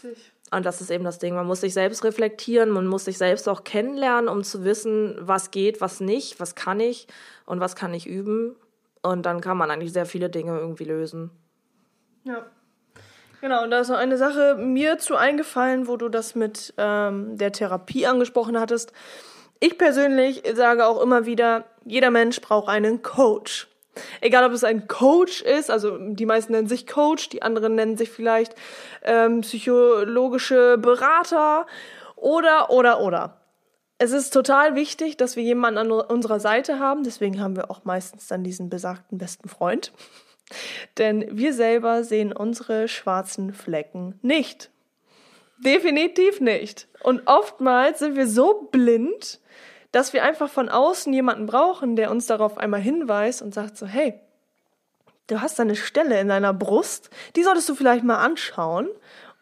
Richtig. 0.04 0.32
Und 0.50 0.64
das 0.64 0.80
ist 0.80 0.90
eben 0.90 1.04
das 1.04 1.18
Ding. 1.18 1.34
Man 1.34 1.46
muss 1.46 1.60
sich 1.60 1.74
selbst 1.74 2.04
reflektieren, 2.04 2.70
man 2.70 2.86
muss 2.86 3.04
sich 3.04 3.18
selbst 3.18 3.48
auch 3.48 3.64
kennenlernen, 3.64 4.28
um 4.28 4.42
zu 4.42 4.64
wissen, 4.64 5.16
was 5.20 5.50
geht, 5.50 5.80
was 5.80 6.00
nicht, 6.00 6.40
was 6.40 6.54
kann 6.54 6.80
ich 6.80 7.06
und 7.44 7.60
was 7.60 7.76
kann 7.76 7.92
ich 7.92 8.06
üben. 8.06 8.56
Und 9.02 9.26
dann 9.26 9.40
kann 9.40 9.56
man 9.56 9.70
eigentlich 9.70 9.92
sehr 9.92 10.06
viele 10.06 10.30
Dinge 10.30 10.58
irgendwie 10.58 10.84
lösen. 10.84 11.30
Ja. 12.24 12.46
Genau, 13.40 13.62
und 13.62 13.70
da 13.70 13.80
ist 13.80 13.88
noch 13.88 13.96
eine 13.96 14.16
Sache 14.16 14.56
mir 14.56 14.98
zu 14.98 15.14
eingefallen, 15.14 15.86
wo 15.86 15.96
du 15.96 16.08
das 16.08 16.34
mit 16.34 16.74
ähm, 16.76 17.36
der 17.36 17.52
Therapie 17.52 18.06
angesprochen 18.06 18.58
hattest. 18.58 18.92
Ich 19.60 19.78
persönlich 19.78 20.42
sage 20.54 20.86
auch 20.86 21.00
immer 21.00 21.26
wieder, 21.26 21.64
jeder 21.84 22.10
Mensch 22.10 22.40
braucht 22.40 22.68
einen 22.68 23.02
Coach. 23.02 23.68
Egal, 24.20 24.44
ob 24.44 24.52
es 24.52 24.64
ein 24.64 24.88
Coach 24.88 25.42
ist, 25.42 25.70
also 25.70 25.98
die 25.98 26.26
meisten 26.26 26.52
nennen 26.52 26.68
sich 26.68 26.86
Coach, 26.86 27.28
die 27.28 27.42
anderen 27.42 27.74
nennen 27.74 27.96
sich 27.96 28.10
vielleicht 28.10 28.54
ähm, 29.02 29.42
psychologische 29.42 30.78
Berater 30.78 31.66
oder, 32.16 32.70
oder, 32.70 33.00
oder. 33.00 33.40
Es 33.98 34.12
ist 34.12 34.30
total 34.30 34.76
wichtig, 34.76 35.16
dass 35.16 35.34
wir 35.34 35.42
jemanden 35.42 35.78
an 35.78 35.90
unserer 35.90 36.38
Seite 36.38 36.78
haben. 36.78 37.02
Deswegen 37.02 37.40
haben 37.40 37.56
wir 37.56 37.70
auch 37.70 37.84
meistens 37.84 38.28
dann 38.28 38.44
diesen 38.44 38.70
besagten 38.70 39.18
besten 39.18 39.48
Freund. 39.48 39.92
Denn 40.98 41.26
wir 41.30 41.52
selber 41.52 42.04
sehen 42.04 42.32
unsere 42.32 42.88
schwarzen 42.88 43.52
Flecken 43.52 44.18
nicht. 44.22 44.70
Definitiv 45.58 46.40
nicht. 46.40 46.86
Und 47.02 47.22
oftmals 47.26 47.98
sind 47.98 48.16
wir 48.16 48.28
so 48.28 48.68
blind, 48.70 49.40
dass 49.92 50.12
wir 50.12 50.22
einfach 50.22 50.50
von 50.50 50.68
außen 50.68 51.12
jemanden 51.12 51.46
brauchen, 51.46 51.96
der 51.96 52.10
uns 52.10 52.26
darauf 52.26 52.58
einmal 52.58 52.80
hinweist 52.80 53.42
und 53.42 53.54
sagt 53.54 53.76
so, 53.76 53.86
hey, 53.86 54.20
du 55.28 55.40
hast 55.40 55.58
eine 55.60 55.76
Stelle 55.76 56.20
in 56.20 56.28
deiner 56.28 56.52
Brust, 56.52 57.10
die 57.36 57.42
solltest 57.42 57.68
du 57.68 57.74
vielleicht 57.74 58.04
mal 58.04 58.18
anschauen, 58.18 58.88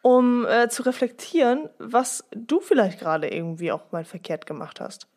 um 0.02 0.46
äh, 0.46 0.68
zu 0.68 0.82
reflektieren, 0.82 1.68
was 1.78 2.24
du 2.32 2.60
vielleicht 2.60 3.00
gerade 3.00 3.28
irgendwie 3.28 3.72
auch 3.72 3.90
mal 3.90 4.04
verkehrt 4.04 4.46
gemacht 4.46 4.80
hast. 4.80 5.08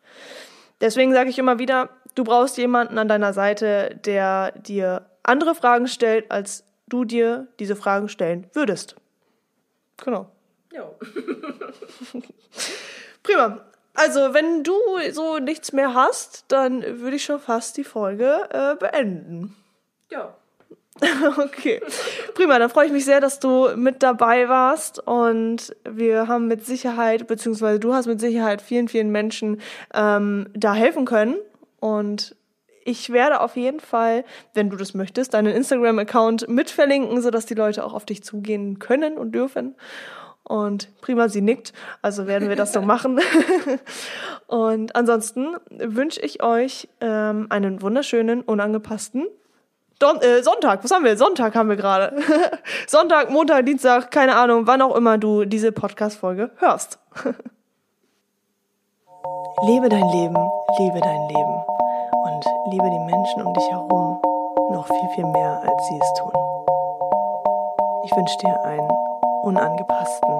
Deswegen 0.80 1.12
sage 1.12 1.30
ich 1.30 1.38
immer 1.38 1.58
wieder, 1.58 1.90
du 2.14 2.24
brauchst 2.24 2.56
jemanden 2.56 2.98
an 2.98 3.06
deiner 3.06 3.32
Seite, 3.32 4.00
der 4.04 4.52
dir 4.52 5.06
andere 5.22 5.54
Fragen 5.54 5.86
stellt, 5.86 6.30
als 6.30 6.64
du 6.88 7.04
dir 7.04 7.46
diese 7.58 7.76
Fragen 7.76 8.08
stellen 8.08 8.48
würdest. 8.52 8.96
Genau. 9.98 10.30
Ja. 10.72 10.90
Prima. 13.22 13.60
Also, 14.00 14.32
wenn 14.32 14.64
du 14.64 14.72
so 15.10 15.38
nichts 15.38 15.74
mehr 15.74 15.92
hast, 15.92 16.46
dann 16.48 16.82
würde 17.00 17.16
ich 17.16 17.24
schon 17.24 17.38
fast 17.38 17.76
die 17.76 17.84
Folge 17.84 18.48
äh, 18.50 18.74
beenden. 18.76 19.54
Ja. 20.10 20.34
okay. 21.36 21.82
Prima, 22.34 22.58
dann 22.58 22.70
freue 22.70 22.86
ich 22.86 22.92
mich 22.92 23.04
sehr, 23.04 23.20
dass 23.20 23.40
du 23.40 23.76
mit 23.76 24.02
dabei 24.02 24.48
warst 24.48 25.06
und 25.06 25.76
wir 25.84 26.28
haben 26.28 26.46
mit 26.46 26.64
Sicherheit, 26.64 27.26
beziehungsweise 27.26 27.78
du 27.78 27.92
hast 27.92 28.06
mit 28.06 28.20
Sicherheit 28.20 28.62
vielen, 28.62 28.88
vielen 28.88 29.10
Menschen 29.10 29.60
ähm, 29.92 30.48
da 30.54 30.72
helfen 30.72 31.04
können 31.04 31.36
und 31.78 32.34
ich 32.86 33.10
werde 33.10 33.40
auf 33.40 33.56
jeden 33.56 33.80
Fall, 33.80 34.24
wenn 34.54 34.70
du 34.70 34.76
das 34.76 34.94
möchtest, 34.94 35.34
deinen 35.34 35.54
Instagram-Account 35.54 36.48
mitverlinken, 36.48 37.20
sodass 37.20 37.44
die 37.44 37.54
Leute 37.54 37.84
auch 37.84 37.92
auf 37.92 38.06
dich 38.06 38.24
zugehen 38.24 38.78
können 38.78 39.18
und 39.18 39.32
dürfen. 39.32 39.74
Und 40.44 40.88
prima, 41.00 41.28
sie 41.28 41.42
nickt. 41.42 41.72
Also 42.02 42.26
werden 42.26 42.48
wir 42.48 42.56
das 42.56 42.72
so 42.72 42.82
machen. 42.82 43.20
und 44.46 44.96
ansonsten 44.96 45.56
wünsche 45.70 46.20
ich 46.20 46.42
euch 46.42 46.88
ähm, 47.00 47.46
einen 47.50 47.82
wunderschönen, 47.82 48.42
unangepassten 48.42 49.26
Don 50.00 50.16
äh, 50.22 50.42
Sonntag. 50.42 50.82
Was 50.82 50.90
haben 50.90 51.04
wir? 51.04 51.14
Sonntag 51.18 51.54
haben 51.54 51.68
wir 51.68 51.76
gerade. 51.76 52.16
Sonntag, 52.86 53.30
Montag, 53.30 53.66
Dienstag, 53.66 54.10
keine 54.10 54.34
Ahnung, 54.34 54.66
wann 54.66 54.80
auch 54.80 54.96
immer 54.96 55.18
du 55.18 55.44
diese 55.44 55.72
Podcast-Folge 55.72 56.50
hörst. 56.56 56.98
lebe 59.66 59.90
dein 59.90 60.08
Leben, 60.08 60.36
liebe 60.78 61.00
dein 61.00 61.28
Leben 61.28 61.64
und 62.24 62.44
liebe 62.72 62.88
die 62.88 62.98
Menschen 63.12 63.42
um 63.42 63.52
dich 63.52 63.70
herum 63.70 64.18
noch 64.72 64.86
viel, 64.86 65.08
viel 65.16 65.26
mehr, 65.26 65.62
als 65.62 65.86
sie 65.88 65.98
es 66.00 66.14
tun. 66.14 66.32
Ich 68.04 68.16
wünsche 68.16 68.38
dir 68.38 68.58
einen 68.64 68.88
unangepassten, 69.42 70.30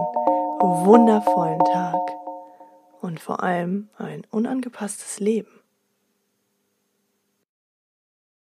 wundervollen 0.60 1.64
Tag 1.64 2.00
und 3.00 3.20
vor 3.20 3.42
allem 3.42 3.88
ein 3.96 4.22
unangepasstes 4.30 5.20
Leben. 5.20 5.59